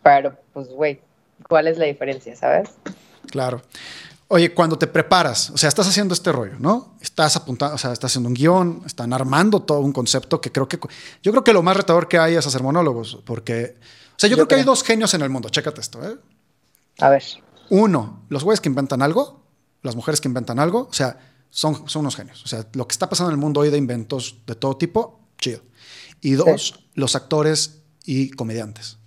[0.04, 1.02] pero, pues, güey,
[1.48, 2.70] ¿cuál es la diferencia, sabes?
[3.30, 3.62] Claro.
[4.28, 6.96] Oye, cuando te preparas, o sea, estás haciendo este rollo, ¿no?
[7.00, 10.68] Estás apuntando, o sea, estás haciendo un guion, están armando todo un concepto que creo
[10.68, 10.80] que
[11.22, 13.76] yo creo que lo más retador que hay es hacer monólogos, porque,
[14.18, 14.72] sea, yo, Yo creo que hay creo.
[14.72, 15.50] dos genios en el mundo.
[15.50, 16.18] Chécate esto, ¿eh?
[17.00, 17.24] A ver.
[17.70, 19.44] Uno, los güeyes que inventan algo,
[19.82, 21.18] las mujeres que inventan algo, o sea,
[21.50, 22.44] son, son unos genios.
[22.44, 25.20] O sea, lo que está pasando en el mundo hoy de inventos de todo tipo,
[25.38, 25.62] chido.
[26.22, 28.98] Y dos, los actores y comediantes.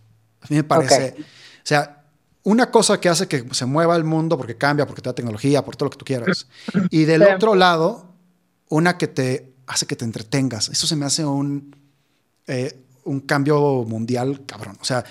[0.41, 1.21] A mí me parece, Ok.
[1.21, 1.25] o
[1.65, 2.05] sea,
[2.45, 5.65] una cosa que hace que se mueva el mundo porque cambia, porque te da tecnología,
[5.65, 6.47] por todo lo que tú quieras.
[6.91, 7.29] Y del Sí.
[7.35, 8.15] otro lado,
[8.69, 10.69] una que te hace que te entretengas.
[10.69, 11.77] Eso se me hace un,
[12.47, 14.77] eh, un cambio mundial, cabrón.
[14.81, 15.05] O sea,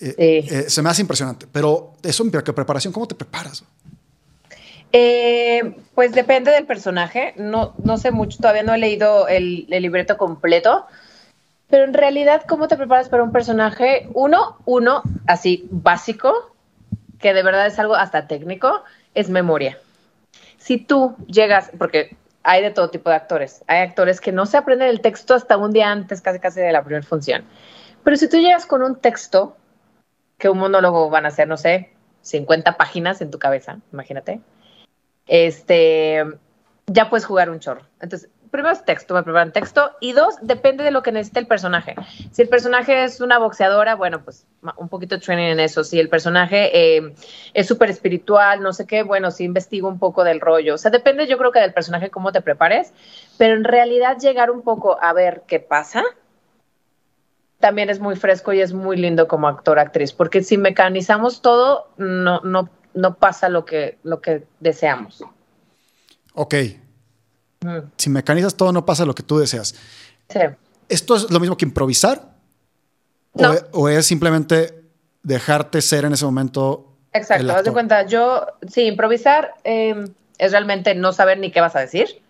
[0.00, 0.54] eh, Sí.
[0.54, 1.46] eh, se me hace impresionante.
[1.50, 2.92] Pero eso, ¿qué preparación?
[2.92, 3.64] ¿Cómo te preparas?
[4.92, 7.34] Eh, pues depende del personaje.
[7.36, 10.86] No, no sé mucho, todavía no he leído el, el libreto completo.
[11.68, 14.08] Pero en realidad, ¿cómo te preparas para un personaje?
[14.14, 16.54] Uno, uno, así básico,
[17.18, 18.82] que de verdad es algo hasta técnico,
[19.14, 19.78] es memoria.
[20.58, 24.58] Si tú llegas, porque hay de todo tipo de actores, hay actores que no se
[24.58, 27.44] aprenden el texto hasta un día antes, casi casi de la primera función.
[28.04, 29.56] Pero si tú llegas con un texto,
[30.38, 31.90] que un monólogo van a ser, no sé,
[32.20, 34.40] 50 páginas en tu cabeza, imagínate,
[35.26, 36.22] este,
[36.86, 37.82] ya puedes jugar un chorro.
[38.00, 41.48] Entonces, primero es texto, me preparan texto, y dos, depende de lo que necesite el
[41.48, 41.96] personaje.
[42.30, 44.46] Si el personaje es una boxeadora, bueno, pues
[44.76, 45.82] un poquito de training en eso.
[45.82, 47.14] Si el personaje eh,
[47.52, 50.74] es súper espiritual, no sé qué, bueno, sí investigo un poco del rollo.
[50.74, 52.92] O sea, depende yo creo que del personaje cómo te prepares,
[53.38, 56.04] pero en realidad llegar un poco a ver qué pasa,
[57.58, 61.88] también es muy fresco y es muy lindo como actor, actriz, porque si mecanizamos todo,
[61.96, 65.24] no, no, no pasa lo que, lo que deseamos.
[66.34, 66.54] Ok.
[67.96, 69.74] Si mecanizas todo, no pasa lo que tú deseas.
[70.28, 70.40] Sí.
[70.88, 72.34] ¿Esto es lo mismo que improvisar?
[73.72, 74.84] O, es simplemente
[75.22, 76.92] dejarte ser en ese momento?
[77.12, 81.76] Exacto, haz de cuenta, yo, sí, improvisar em, es realmente no saber ni qué vas
[81.76, 82.22] a decir,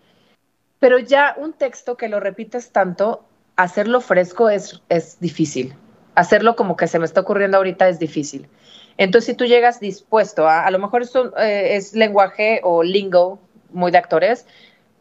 [0.79, 3.25] pero ya un texto que lo repites tanto,
[3.57, 5.75] hacerlo fresco es, es difícil.
[6.15, 8.49] Hacerlo como que se me está ocurriendo ahorita es difícil.
[8.97, 13.41] Entonces, si tú llegas dispuesto a, a lo mejor esto eh, es lenguaje o lingo
[13.71, 14.47] muy de actores,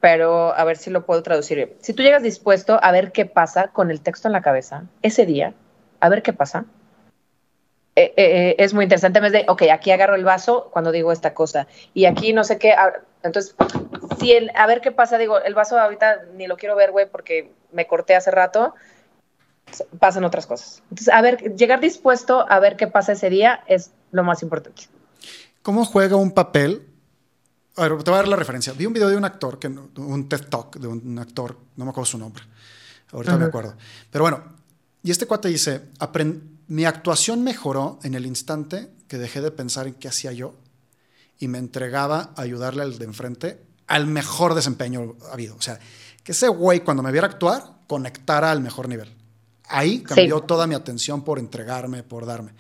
[0.03, 1.77] pero a ver si lo puedo traducir.
[1.79, 5.25] Si tú llegas dispuesto a ver qué pasa con el texto en la cabeza ese
[5.25, 5.53] día,
[6.01, 6.65] a ver qué pasa,
[7.95, 9.19] eh, eh, es muy interesante.
[9.19, 12.43] En vez de, ok, aquí agarro el vaso cuando digo esta cosa y aquí no
[12.43, 12.75] sé qué.
[13.23, 13.55] Entonces,
[14.19, 17.09] si el, a ver qué pasa, digo, el vaso ahorita ni lo quiero ver, güey,
[17.09, 18.73] porque me corté hace rato
[19.99, 20.83] pasan otras cosas.
[20.89, 24.83] Entonces, a ver, llegar dispuesto a ver qué pasa ese día es lo más importante.
[25.61, 26.92] ¿Cómo juega un papel?
[27.75, 28.73] A ver, te voy a dar la referencia.
[28.73, 31.91] Vi un video de un actor, que, un TED Talk de un actor, no me
[31.91, 32.43] acuerdo su nombre,
[33.11, 33.75] ahorita me acuerdo.
[34.11, 34.43] Pero bueno,
[35.01, 35.89] y este cuate dice,
[36.67, 40.55] mi actuación mejoró en el instante que dejé de pensar en qué hacía yo
[41.39, 45.55] y me entregaba a ayudarle al de enfrente al mejor desempeño habido.
[45.55, 45.79] O sea,
[46.23, 49.13] que ese güey cuando me viera actuar conectara al mejor nivel.
[49.67, 52.53] Ahí cambió toda mi atención por entregarme, por darme.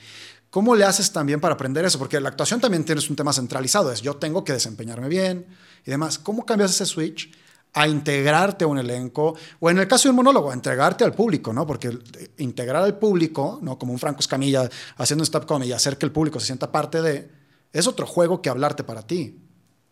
[0.53, 1.97] ¿Cómo le haces también para aprender eso?
[1.97, 5.47] Porque la actuación también tienes un tema centralizado, es yo tengo que desempeñarme bien
[5.83, 6.19] y demás.
[6.19, 7.31] ¿Cómo cambias ese switch
[7.73, 11.13] a integrarte a un elenco o en el caso de un monólogo, a entregarte al
[11.13, 11.65] público, ¿no?
[11.65, 11.97] Porque
[12.37, 13.79] integrar al público, ¿no?
[13.79, 16.71] Como un Franco Escamilla haciendo un stop comedy y hacer que el público se sienta
[16.71, 17.31] parte de,
[17.71, 19.35] es otro juego que hablarte para ti.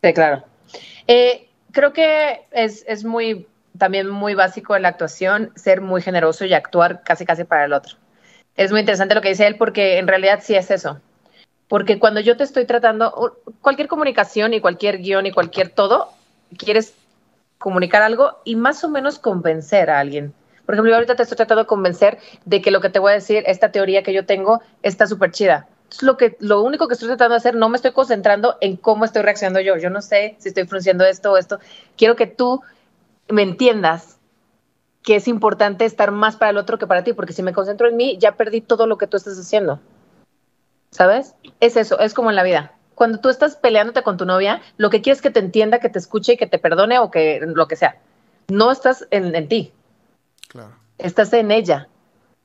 [0.03, 0.43] Sí, claro.
[1.07, 3.47] Eh, creo que es, es muy
[3.80, 7.74] también muy básico en la actuación, ser muy generoso y actuar casi casi para el
[7.74, 7.95] otro.
[8.55, 10.99] Es muy interesante lo que dice él porque en realidad sí es eso.
[11.67, 16.09] Porque cuando yo te estoy tratando, cualquier comunicación y cualquier guion y cualquier todo,
[16.57, 16.93] quieres
[17.57, 20.33] comunicar algo y más o menos convencer a alguien.
[20.65, 23.11] Por ejemplo, yo ahorita te estoy tratando de convencer de que lo que te voy
[23.11, 25.67] a decir, esta teoría que yo tengo, está súper chida.
[26.01, 29.05] lo, que, lo único que estoy tratando de hacer, no me estoy concentrando en cómo
[29.05, 29.77] estoy reaccionando yo.
[29.77, 31.59] Yo no sé si estoy frunciendo esto o esto.
[31.97, 32.61] Quiero que tú
[33.27, 34.17] me entiendas
[35.03, 37.87] que es importante estar más para el otro que para ti, porque si me concentro
[37.87, 39.79] en mí, ya perdí todo lo que tú estás haciendo.
[40.91, 41.35] ¿Sabes?
[41.59, 42.73] Es eso, es como en la vida.
[42.95, 45.89] Cuando tú estás peleándote con tu novia, lo que quieres es que te entienda, que
[45.89, 47.97] te escuche y que te perdone o que lo que sea.
[48.49, 49.71] No estás en, ti.
[50.49, 50.75] Claro.
[50.97, 51.87] Estás en ella.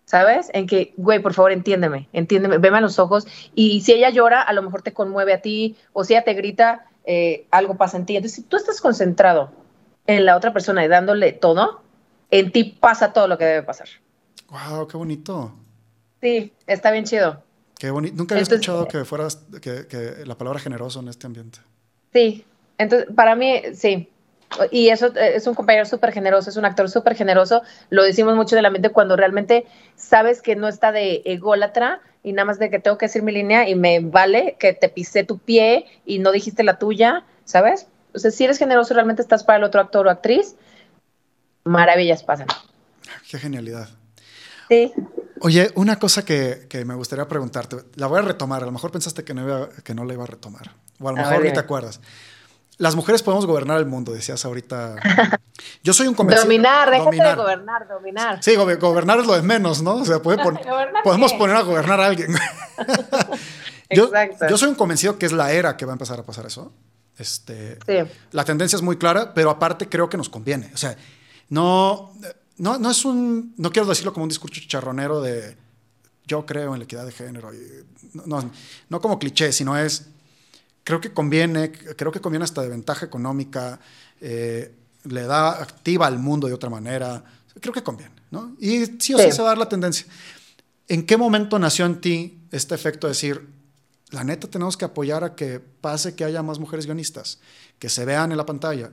[0.05, 0.51] ¿Sabes?
[0.55, 3.27] En que, güey, por favor, entiéndeme, entiéndeme, veme a los ojos.
[3.57, 6.35] Y si ella llora, a lo mejor te conmueve a ti, o si ella te
[6.35, 8.17] grita, eh, algo pasa en ti.
[8.17, 9.51] Entonces, si tú estás concentrado
[10.07, 11.83] en la otra persona y dándole todo,
[12.31, 13.89] en ti pasa todo lo que debe pasar.
[14.49, 15.53] Wow, qué bonito.
[16.21, 17.43] Sí, está bien chido.
[17.79, 18.15] Qué bonito.
[18.17, 21.59] Nunca había escuchado que fueras que, que, la palabra generoso en este ambiente.
[22.13, 22.45] Sí,
[22.79, 24.09] entonces para mí sí.
[24.71, 27.63] Y eso es un compañero súper generoso, es un actor súper generoso.
[27.91, 29.67] Lo decimos mucho de la mente cuando realmente
[29.97, 33.33] sabes que no está de ególatra y nada más de que tengo que decir mi
[33.33, 37.89] línea y me vale que te pisé tu pie y no dijiste la tuya, ¿sabes?
[38.15, 40.57] O sea, si eres generoso, realmente estás para el otro actor o actriz,
[41.67, 42.47] maravillas pasan.
[43.31, 43.89] Qué genialidad.
[44.69, 44.93] Sí.
[45.41, 49.23] Oye, una cosa que, me gustaría preguntarte, la voy a retomar, a lo mejor pensaste
[49.23, 52.01] que no, que no la iba a retomar, o a lo mejor ni te acuerdas.
[52.79, 54.97] Las mujeres podemos gobernar el mundo, decías ahorita.
[55.83, 56.45] Yo soy un convencido.
[56.45, 58.43] Dominar, déjate de gobernar, dominar.
[58.43, 59.95] Sí, gobernar es lo de menos, ¿no?
[59.97, 60.19] O sea,
[61.05, 62.35] podemos poner a gobernar a alguien.
[63.89, 64.49] Exacto.
[64.49, 66.73] yo soy un convencido que es la era que va a empezar a pasar eso.
[67.17, 67.79] Este,
[68.33, 70.71] La tendencia es muy clara, pero aparte creo que nos conviene.
[70.75, 70.97] O sea,
[71.49, 72.13] no,
[72.59, 75.57] no, no es un, no quiero decirlo como un discurso charronero de
[76.27, 77.53] yo creo en la equidad de género,
[78.27, 78.51] no,
[78.89, 80.07] no como cliché, sino es,
[80.83, 83.79] creo que conviene, creo que conviene hasta de ventaja económica,
[84.21, 84.75] eh,
[85.05, 87.23] le da activa al mundo de otra manera,
[87.61, 88.57] creo que conviene, ¿no?
[88.59, 90.07] Y sí o sí, se va a dar la tendencia.
[90.89, 93.47] ¿En qué momento nació en ti este efecto de decir,
[94.11, 97.39] la neta tenemos que apoyar a que pase que haya más mujeres guionistas,
[97.79, 98.91] que se vean en la pantalla,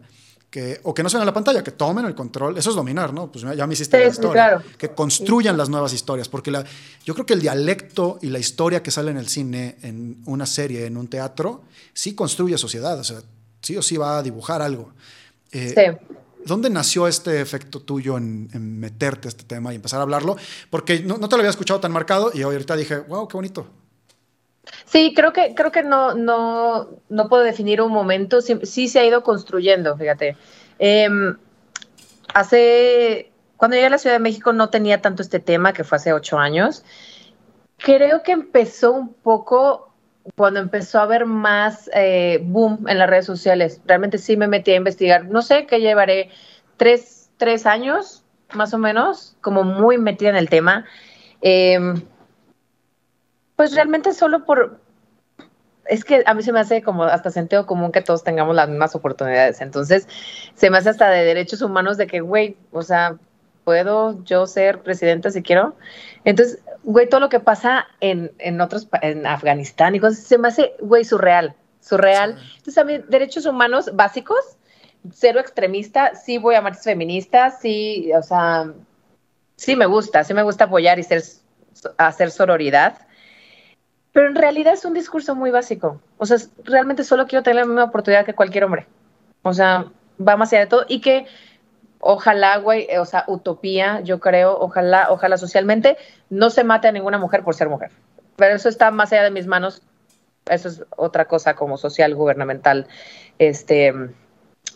[0.53, 2.55] que, o que no se vean en la pantalla, que tomen el control.
[2.59, 3.31] Eso es dominar, ¿no?
[3.31, 4.63] Pues ya me hiciste la historia.
[4.77, 6.63] Que construyan las nuevas historias, porque la,
[7.03, 10.45] yo creo que el dialecto y la historia que sale en el cine, en una
[10.45, 13.23] serie, en un teatro, sí construye sociedad, o sea,
[13.63, 14.93] sí o sí va a dibujar algo.
[15.51, 16.13] Eh, sí.
[16.45, 18.47] ¿Dónde nació este efecto tuyo en,
[18.79, 20.37] meterte a este tema y empezar a hablarlo?
[20.69, 23.65] Porque no, no, te lo había escuchado tan marcado y ahorita dije, wow, qué bonito.
[24.85, 29.05] Sí, creo que, creo que no, no, no puedo definir un momento, sí, se ha
[29.05, 30.37] ido construyendo, fíjate.
[30.79, 31.37] Em,
[32.33, 35.97] hace, cuando llegué a la Ciudad de México no tenía tanto este tema, que fue
[35.97, 36.83] hace ocho años.
[37.77, 39.93] Creo que empezó un poco
[40.37, 43.81] cuando empezó a haber más eh, boom en las redes sociales.
[43.85, 45.25] Realmente sí me metí a investigar.
[45.25, 46.29] No sé, qué llevaré
[46.77, 50.85] tres, tres años, más o menos, como muy metida en el tema.
[51.41, 51.77] Eh,
[53.55, 54.79] pues realmente solo por...
[55.85, 58.69] Es que a mí se me hace como hasta sentido común que todos tengamos las
[58.69, 59.59] mismas oportunidades.
[59.59, 60.07] Entonces,
[60.55, 63.17] se me hace hasta de derechos humanos de que, güey, o sea,
[63.65, 65.75] ¿puedo yo ser presidenta si quiero?
[66.23, 70.47] Entonces, güey, todo lo que pasa en, en otros, en Afganistán y cosas, se me
[70.47, 72.37] hace, güey, surreal, surreal.
[72.57, 74.57] Entonces, a mí, derechos humanos básicos,
[75.11, 78.71] cero extremista, sí voy a marchas feministas, sí, o sea,
[79.57, 81.23] sí me gusta, sí me gusta apoyar y ser,
[81.97, 82.99] hacer sororidad
[84.13, 85.99] pero en realidad es un discurso muy básico.
[86.17, 88.87] O sea, realmente solo quiero tener la misma oportunidad que cualquier hombre.
[89.41, 89.87] O sea,
[90.25, 91.25] va más allá de todo y que
[91.99, 95.97] ojalá, güey, o sea, utopía, yo creo, ojalá, ojalá socialmente
[96.29, 97.89] no se mate a ninguna mujer por ser mujer.
[98.35, 99.81] Pero eso está más allá de mis manos.
[100.45, 102.87] Eso es otra cosa como social, gubernamental,
[103.39, 103.93] este,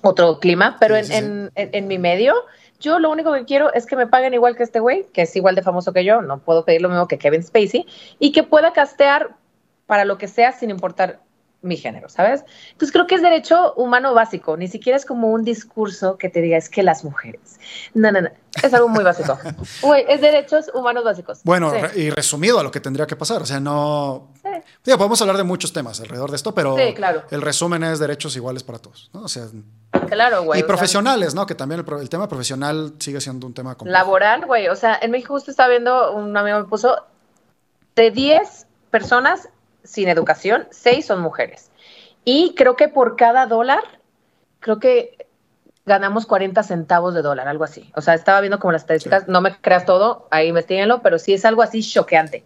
[0.01, 0.77] otro clima.
[0.79, 2.33] Pero en, en mi medio,
[2.79, 5.35] yo lo único que quiero es que me paguen igual que este güey, que es
[5.35, 7.85] igual de famoso que yo, no puedo pedir lo mismo que Kevin Spacey,
[8.19, 9.35] y que pueda castear
[9.85, 11.21] para lo que sea sin importar
[11.61, 12.43] mi género, ¿sabes?
[12.71, 16.41] Entonces creo que es derecho humano básico, ni siquiera es como un discurso que te
[16.41, 17.59] diga es que las mujeres.
[17.93, 18.29] No, no, no,
[18.61, 19.37] es algo muy básico.
[19.81, 21.41] Güey, es derechos humanos básicos.
[21.43, 24.29] Bueno, y resumido a lo que tendría que pasar, o sea, no...
[24.83, 24.91] Sí.
[24.97, 27.23] podemos hablar de muchos temas alrededor de esto, pero claro.
[27.31, 29.23] el resumen es derechos iguales para todos, ¿no?
[29.23, 29.47] O sea...
[30.07, 30.61] Claro, güey.
[30.61, 31.45] Y profesionales, ¿no?
[31.45, 33.97] Que también el, tema profesional sigue siendo un tema complejo.
[33.97, 34.67] Laboral, güey.
[34.67, 37.05] O sea, en México justo estaba viendo, un amigo me puso,
[37.95, 39.49] de 10 personas
[39.83, 41.69] sin educación, 6 son mujeres.
[42.23, 43.83] Y creo que por cada dólar,
[44.59, 45.27] creo que
[45.85, 47.89] ganamos 40 centavos de dólar, algo así.
[47.95, 51.33] O sea, estaba viendo como las estadísticas, no me creas todo, ahí investiguenlo, pero sí
[51.33, 52.43] es algo así choqueante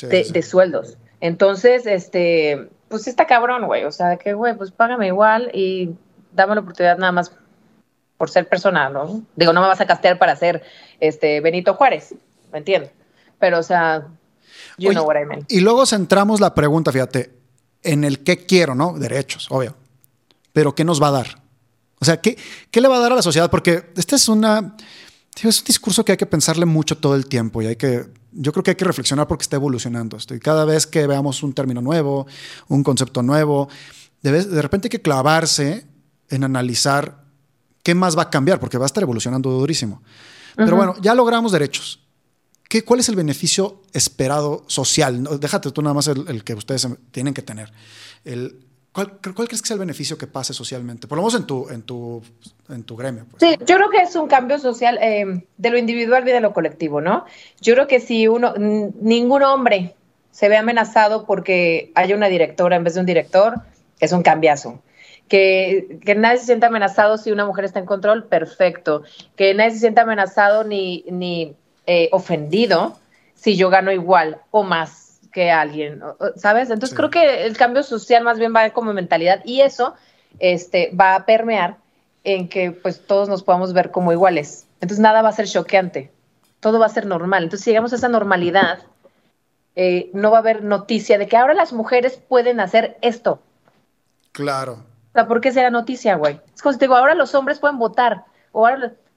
[0.00, 0.96] de, de, sueldos.
[1.20, 3.84] Entonces, este, pues está cabrón, güey.
[3.84, 5.96] O sea, que, güey, pues págame igual y
[6.38, 7.32] dame la oportunidad nada más
[8.16, 9.22] por ser persona, ¿no?
[9.36, 10.62] Digo, no me vas a castear para ser
[11.00, 12.14] este Benito Juárez,
[12.52, 12.90] ¿me entiendes?
[13.38, 14.08] Pero, o sea,
[14.76, 15.44] you know what I mean.
[15.48, 17.30] Y luego centramos la pregunta, fíjate,
[17.82, 18.98] en el qué quiero, ¿no?
[18.98, 19.76] Derechos, obvio.
[20.52, 21.42] Pero ¿qué nos va a dar?
[22.00, 22.36] O sea, ¿qué,
[22.70, 23.50] qué le va a dar a la sociedad?
[23.50, 24.76] Porque este es una...
[25.40, 28.52] Es un discurso que hay que pensarle mucho todo el tiempo y hay que, yo
[28.52, 30.34] creo que hay que reflexionar porque está evolucionando esto.
[30.34, 32.26] Y cada vez que veamos un término nuevo,
[32.66, 33.68] un concepto nuevo,
[34.22, 35.86] de, de repente hay que clavarse
[36.30, 37.24] en analizar
[37.82, 40.02] qué más va a cambiar, porque va a estar evolucionando durísimo.
[40.56, 42.00] Pero bueno, ya logramos derechos.
[42.68, 45.26] ¿Qué, ¿Cuál es el beneficio esperado social?
[45.40, 47.72] déjate tú nada más el, que ustedes tienen que tener.
[48.24, 51.06] El, ¿cuál, ¿cuál, crees que es el beneficio que pase socialmente?
[51.06, 52.22] Por lo menos en tu, en tu,
[52.68, 53.24] en tu gremio.
[53.30, 53.40] Pues.
[53.40, 56.52] Sí, yo creo que es un cambio social eh, de lo individual y de lo
[56.52, 57.24] colectivo, ¿no?
[57.60, 59.94] Yo creo que si uno, ningún hombre
[60.30, 63.62] se ve amenazado porque haya una directora en vez de un director,
[63.98, 64.82] es un cambiazo
[65.28, 69.02] que, nadie se sienta amenazado si una mujer está en control, perfecto.
[69.36, 71.54] Que nadie se sienta amenazado ni, ni
[71.86, 72.98] eh, ofendido
[73.34, 76.02] si yo gano igual o más que alguien,
[76.36, 76.70] ¿sabes?
[76.70, 79.94] Entonces creo que el cambio social más bien va a como mentalidad y eso
[80.40, 81.76] este, va a permear
[82.24, 84.66] en que pues todos nos podamos ver como iguales.
[84.80, 86.10] Entonces nada va a ser choqueante,
[86.60, 87.44] todo va a ser normal.
[87.44, 88.80] Entonces si llegamos a esa normalidad,
[89.76, 93.40] eh, no va a haber noticia de que ahora las mujeres pueden hacer esto.
[94.32, 94.84] Claro.
[95.26, 96.40] ¿Por qué será noticia, güey?
[96.54, 98.24] Es como si te digo, ahora los hombres pueden votar.
[98.52, 98.68] O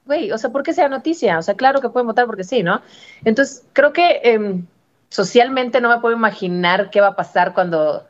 [0.05, 1.37] güey, o sea, ¿por qué será noticia?
[1.37, 2.81] O sea, claro que pueden votar porque sí, ¿no?
[3.23, 4.65] Entonces, creo que em,
[5.09, 8.07] socialmente no me puedo imaginar qué va a pasar cuando,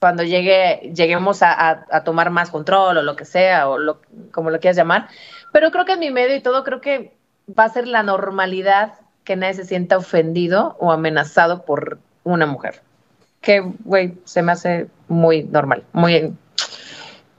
[0.00, 4.00] cuando llegue, lleguemos a, tomar más control o lo que sea, o lo,
[4.32, 5.08] como lo quieras llamar.
[5.52, 7.14] Pero creo que en mi medio y todo, creo que
[7.58, 12.82] va a ser la normalidad que nadie se sienta ofendido o amenazado por una mujer.
[13.40, 16.34] Que, güey, se me hace muy normal, muy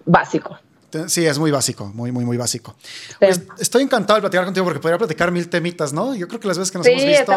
[0.05, 0.57] básico.
[1.07, 2.75] Sí, es muy básico, muy, muy, muy básico.
[3.17, 6.13] Pues, estoy encantado de platicar contigo porque podría platicar mil temitas, ¿no?
[6.15, 7.31] Yo creo que las veces que nos hemos visto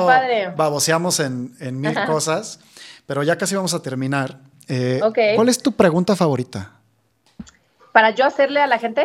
[0.56, 2.58] baboseamos en, en mil cosas,
[3.06, 4.40] pero ya casi vamos a terminar.
[4.66, 5.00] Eh.
[5.36, 6.72] ¿Cuál es tu pregunta favorita?
[7.92, 9.04] ¿Para yo hacerle a la gente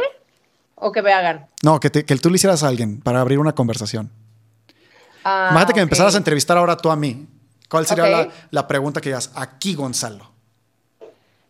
[0.73, 1.45] o que me hagan?
[1.61, 4.09] No, que, te- que tú le hicieras a alguien para abrir una conversación.
[5.23, 7.27] Ah, Imagínate que me empezaras a entrevistar ahora tú a mí.
[7.69, 9.29] ¿Cuál sería la, la pregunta que digas?
[9.35, 10.31] Aquí, Gonzalo.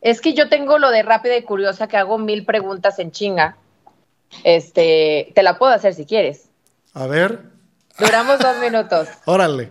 [0.02, 3.58] Es que yo tengo lo de rápida y curiosa que hago mil preguntas en chinga.
[4.44, 6.50] Este, te la puedo hacer si quieres.
[6.94, 7.42] A ver,
[8.00, 9.10] Duramos dos minutos.
[9.26, 9.70] órale.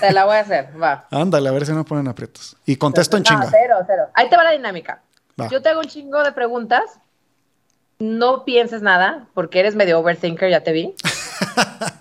[0.00, 1.06] Te la voy a hacer, va.
[1.10, 2.56] Ándale, a ver si no me ponen aprietos.
[2.64, 3.48] Y contesto en No, chinga.
[3.50, 4.04] cero, cero.
[4.14, 5.02] Ahí te va la dinámica.
[5.40, 5.48] Va.
[5.48, 6.82] Yo te hago un chingo de preguntas.
[7.98, 10.94] No pienses nada, porque eres medio overthinker, ya te vi.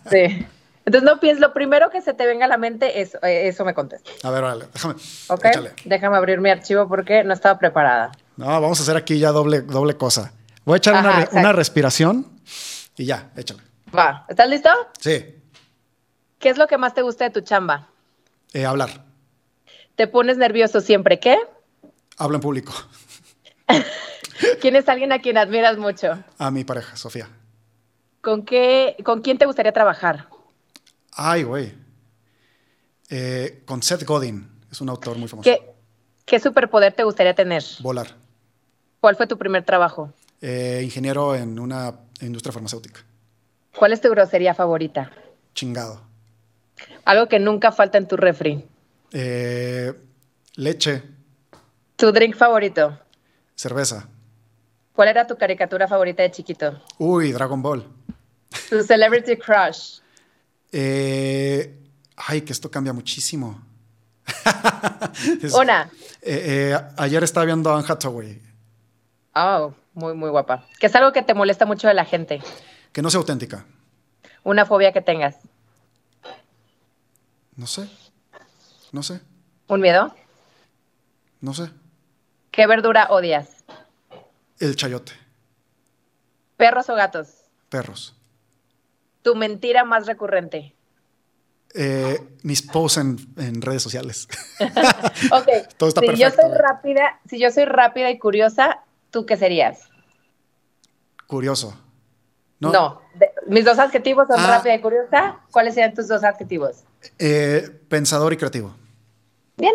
[0.09, 0.45] Sí.
[0.85, 3.63] Entonces no pienses, lo primero que se te venga a la mente, es, eh, eso
[3.63, 4.13] me contestas.
[4.23, 4.95] A ver, órale, déjame.
[5.29, 5.45] ¿Ok?
[5.45, 5.73] Échale.
[5.85, 8.11] Déjame abrir mi archivo porque no estaba preparada.
[8.35, 10.33] No, vamos a hacer aquí ya doble, doble cosa.
[10.65, 12.27] Voy a echar Ajá, una respiración
[12.97, 13.61] y ya, échale.
[13.95, 14.69] Va, ¿estás listo?
[14.99, 15.35] Sí,
[16.39, 17.87] ¿Qué es lo que más te gusta de tu chamba?
[18.51, 18.89] eh, hablar.
[19.95, 21.37] ¿Te pones nervioso siempre qué?
[22.17, 22.73] Hablo en público.
[24.61, 26.21] ¿Quién es alguien a quien admiras mucho?
[26.37, 27.29] A mi pareja, Sofía.
[28.21, 30.27] ¿Con qué, con quién te gustaría trabajar?
[31.15, 31.73] Ay, güey.
[33.09, 34.49] Eh, con Seth Godin.
[34.71, 35.43] Es un autor muy famoso.
[35.43, 35.73] ¿Qué,
[36.25, 37.63] qué superpoder te gustaría tener?
[37.79, 38.15] Volar.
[38.99, 40.11] ¿Cuál fue tu primer trabajo?
[40.41, 43.01] Eh, ingeniero en una industria farmacéutica.
[43.77, 45.11] ¿Cuál es tu grosería favorita?
[45.53, 46.01] Chingado.
[47.05, 48.65] Algo que nunca falta en tu refri.
[49.11, 49.93] Eh,
[50.55, 51.03] leche.
[51.95, 52.97] ¿Tu drink favorito?
[53.55, 54.07] Cerveza.
[54.93, 56.81] ¿Cuál era tu caricatura favorita de chiquito?
[56.97, 57.85] Uy, Dragon Ball.
[58.69, 59.99] ¿Tu celebrity crush?
[60.75, 61.79] Eh,
[62.17, 63.61] ay, que esto cambia muchísimo.
[65.41, 65.89] Es- Una.
[66.21, 68.41] Eh, eh, ayer estaba viendo a Anne Hathaway.
[69.35, 70.65] Oh, muy, muy guapa.
[70.79, 72.41] ¿Qué es algo que te molesta mucho de la gente?
[72.91, 73.65] Que no sea auténtica.
[74.43, 75.35] Una fobia que tengas.
[77.55, 77.87] No sé.
[78.91, 79.21] No sé.
[79.67, 80.15] ¿Un miedo?
[81.41, 81.69] No sé.
[82.51, 83.49] ¿Qué verdura odias?
[84.59, 85.13] El chayote.
[86.57, 87.27] ¿Perros o gatos?
[87.69, 88.15] Perros.
[89.23, 90.75] ¿Tu mentira más recurrente?
[91.75, 94.27] Eh, mis posts en, en redes sociales.
[95.31, 95.47] Ok.
[95.77, 96.61] Todo está si perfecto, yo soy güey.
[96.61, 99.89] rápida, si yo soy rápida y curiosa, ¿tú qué serías?
[101.27, 101.75] Curioso.
[102.59, 103.01] No.
[103.15, 104.57] De- mis dos adjetivos son Ah.
[104.57, 105.39] rápida y curiosa.
[105.51, 106.83] ¿Cuáles serían tus dos adjetivos?
[107.19, 108.75] Eh, pensador y creativo.
[109.57, 109.73] Bien.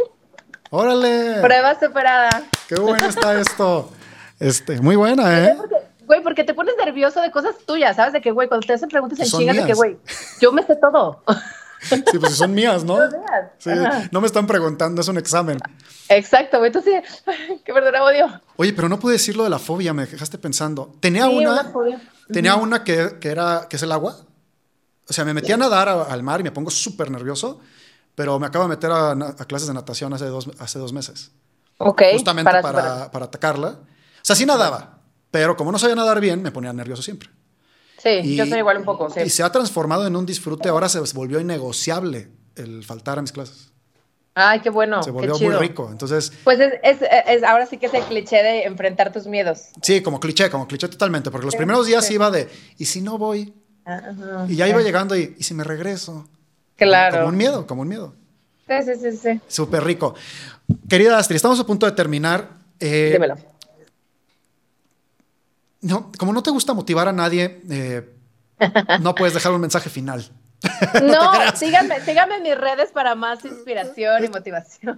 [0.71, 1.41] ¡Órale!
[1.43, 2.45] Prueba superada.
[2.69, 3.91] ¡Qué bueno está esto!
[4.39, 5.55] Este, muy buena, ¿eh?
[5.57, 5.77] Porque,
[6.09, 8.13] güey, porque te pones nervioso de cosas tuyas, ¿sabes?
[8.13, 9.97] De que, güey, cuando te hacen preguntas en chingas, de que, güey,
[10.41, 11.23] yo me sé todo.
[11.81, 12.99] Sí, pues si son mías, ¿no?
[13.59, 13.71] Sí,
[14.11, 15.59] no me están preguntando, es un examen.
[16.09, 16.73] Exacto, güey.
[16.73, 16.93] Sí,
[17.65, 18.41] qué verdura odio.
[18.57, 20.93] Oye, pero no pude decir lo de la fobia, me dejaste pensando.
[21.01, 22.01] Tenía Sí, una, una fobia.
[22.33, 24.17] tenía una que, que era, que es el agua.
[25.09, 27.61] O sea, me metí a nadar a- al mar y me pongo súper nervioso,
[28.15, 29.15] pero me acabo de meter a,
[29.47, 31.31] clases de natación hace dos, hace dos meses.
[31.79, 32.03] Ok.
[32.13, 33.69] justamente para, para, atacarla.
[33.69, 34.98] O sea, sí nadaba,
[35.31, 37.29] pero como no sabía nadar bien, me ponía nervioso siempre.
[38.03, 39.21] Sí, Y- yo soy igual un poco, sí.
[39.25, 43.33] Y se ha transformado en un disfrute, ahora se volvió innegociable el faltar a mis
[43.33, 43.73] clases.
[44.35, 45.03] Ay, qué bueno.
[45.03, 45.89] Se qué volvió muy rico.
[45.91, 49.65] Entonces, Pues es, es, es- ahora sí que es el cliché de enfrentar tus miedos.
[49.83, 52.49] sí, como cliché, como cliché totalmente, porque los primeros días iba de,
[52.79, 53.53] ¿y si no voy?
[53.85, 56.29] Ajá, Y ya iba llegando y, ¿y si me regreso?
[56.77, 57.17] Claro.
[57.17, 58.15] Como un miedo, como un miedo.
[58.69, 59.41] Sí, sí, sí, sí.
[59.49, 60.15] Súper rico.
[60.89, 62.49] Querida Astrid, estamos a punto de terminar.
[62.79, 63.37] Eh, Dímelo.
[65.81, 68.09] No, como no te gusta motivar a nadie, eh,
[69.01, 70.25] no puedes dejar un mensaje final.
[71.05, 74.97] No, síganme, síganme en mis redes para más inspiración y motivación.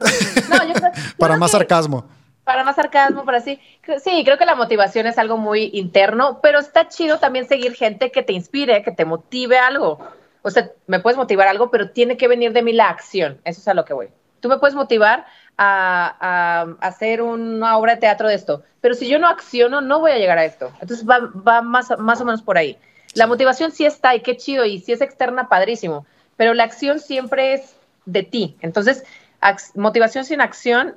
[0.49, 2.07] No, yo creo- yo Para más que- sarcasmo.
[2.45, 3.61] Para más sarcasmo, para así.
[4.03, 8.11] Sí, creo que la motivación es algo muy interno, pero está chido también seguir gente
[8.11, 9.99] que te inspire, que te motive algo.
[10.43, 13.39] O sea, me puedes motivar algo, pero tiene que venir de mí la acción.
[13.45, 14.09] Eso es a lo que voy.
[14.41, 15.27] Tú me puedes motivar
[15.63, 20.01] a, a hacer una obra de teatro de esto, pero si yo no acciono, no
[20.01, 20.73] voy a llegar a esto.
[20.81, 22.79] Entonces va, va más, más o menos por ahí.
[23.13, 26.07] La motivación sí está y qué chido, y si es externa, padrísimo,
[26.39, 27.75] pero la acción siempre es
[28.07, 28.57] de ti.
[28.63, 29.05] Entonces,
[29.43, 30.97] ac- motivación sin acción,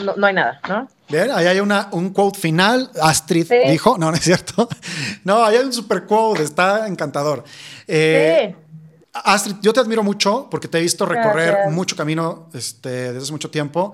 [0.00, 0.86] no, no hay nada, ¿no?
[1.08, 2.90] Bien, ahí hay una, un quote final.
[3.02, 3.56] Astrid Sí.
[3.68, 4.68] dijo, no, no es cierto.
[5.24, 7.42] No, ahí hay un super quote, está encantador.
[7.88, 8.56] Eh, sí.
[9.24, 11.74] Astrid, yo te admiro mucho porque te he visto recorrer Gracias.
[11.74, 13.92] mucho camino este, desde hace mucho tiempo.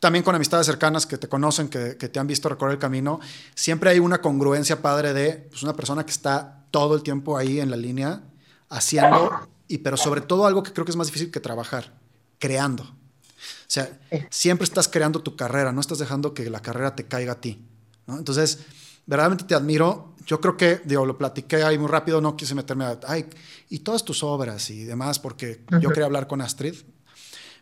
[0.00, 3.20] También con amistades cercanas que te conocen, que, que te han visto recorrer el camino.
[3.54, 7.60] Siempre hay una congruencia padre de pues, una persona que está todo el tiempo ahí
[7.60, 8.22] en la línea,
[8.68, 11.94] haciendo, y, pero sobre todo algo que creo que es más difícil que trabajar,
[12.38, 12.82] creando.
[12.82, 13.98] O sea,
[14.30, 17.64] siempre estás creando tu carrera, no estás dejando que la carrera te caiga a ti.
[18.06, 18.18] ¿no?
[18.18, 18.58] Entonces,
[19.06, 20.13] verdaderamente te admiro.
[20.26, 23.26] Yo creo que, digo, lo platiqué ahí muy rápido, no quise meterme a, ay,
[23.68, 26.74] y todas tus obras y demás, porque yo quería hablar con Astrid,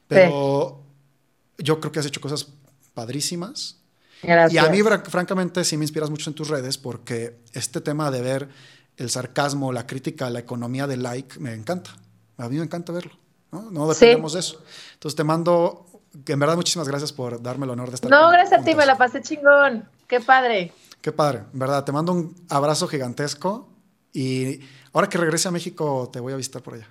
[0.09, 0.83] pero
[1.59, 2.47] yo creo que has hecho cosas
[2.95, 3.79] padrísimas.
[4.23, 4.63] Gracias.
[4.63, 8.11] Y a mí, fra- francamente, sí me inspiras mucho en tus redes porque este tema
[8.11, 8.49] de ver
[8.97, 11.91] el sarcasmo, la crítica, la economía de like, me encanta.
[12.37, 13.13] A mí me encanta verlo.
[13.51, 14.01] No, no Sí.
[14.07, 14.63] dependemos de eso.
[14.95, 15.87] Entonces te mando,
[16.27, 18.77] en verdad, muchísimas gracias por darme el honor de estar No, gracias a ti, juntos.
[18.79, 19.89] me la pasé chingón.
[20.07, 20.73] Qué padre.
[21.03, 21.85] Qué padre, verdad.
[21.85, 23.69] Te mando un abrazo gigantesco
[24.13, 24.61] y
[24.95, 26.89] ahora que regrese a México te voy a visitar por allá.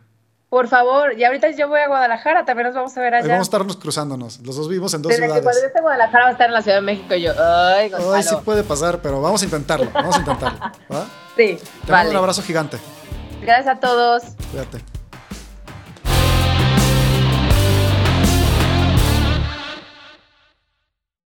[0.49, 3.30] Por favor, y ahorita yo voy a Guadalajara, también nos vamos a ver Ahí allá.
[3.36, 4.41] vamos a estarnos cruzándonos.
[4.41, 5.64] Los dos vivimos en dos Desde que cuando ciudades.
[5.68, 8.14] esté en Guadalajara va a estar en la Ciudad de México y yo, ay, Gonzalo.
[8.14, 9.89] Ay, sí puede pasar, pero vamos a intentarlo.
[9.93, 10.59] Vamos a intentarlo.
[10.91, 11.05] ¿va?
[11.38, 12.78] Sí, Te mando un abrazo gigante.
[13.41, 14.24] Gracias a todos.
[14.51, 15.01] Cuídate.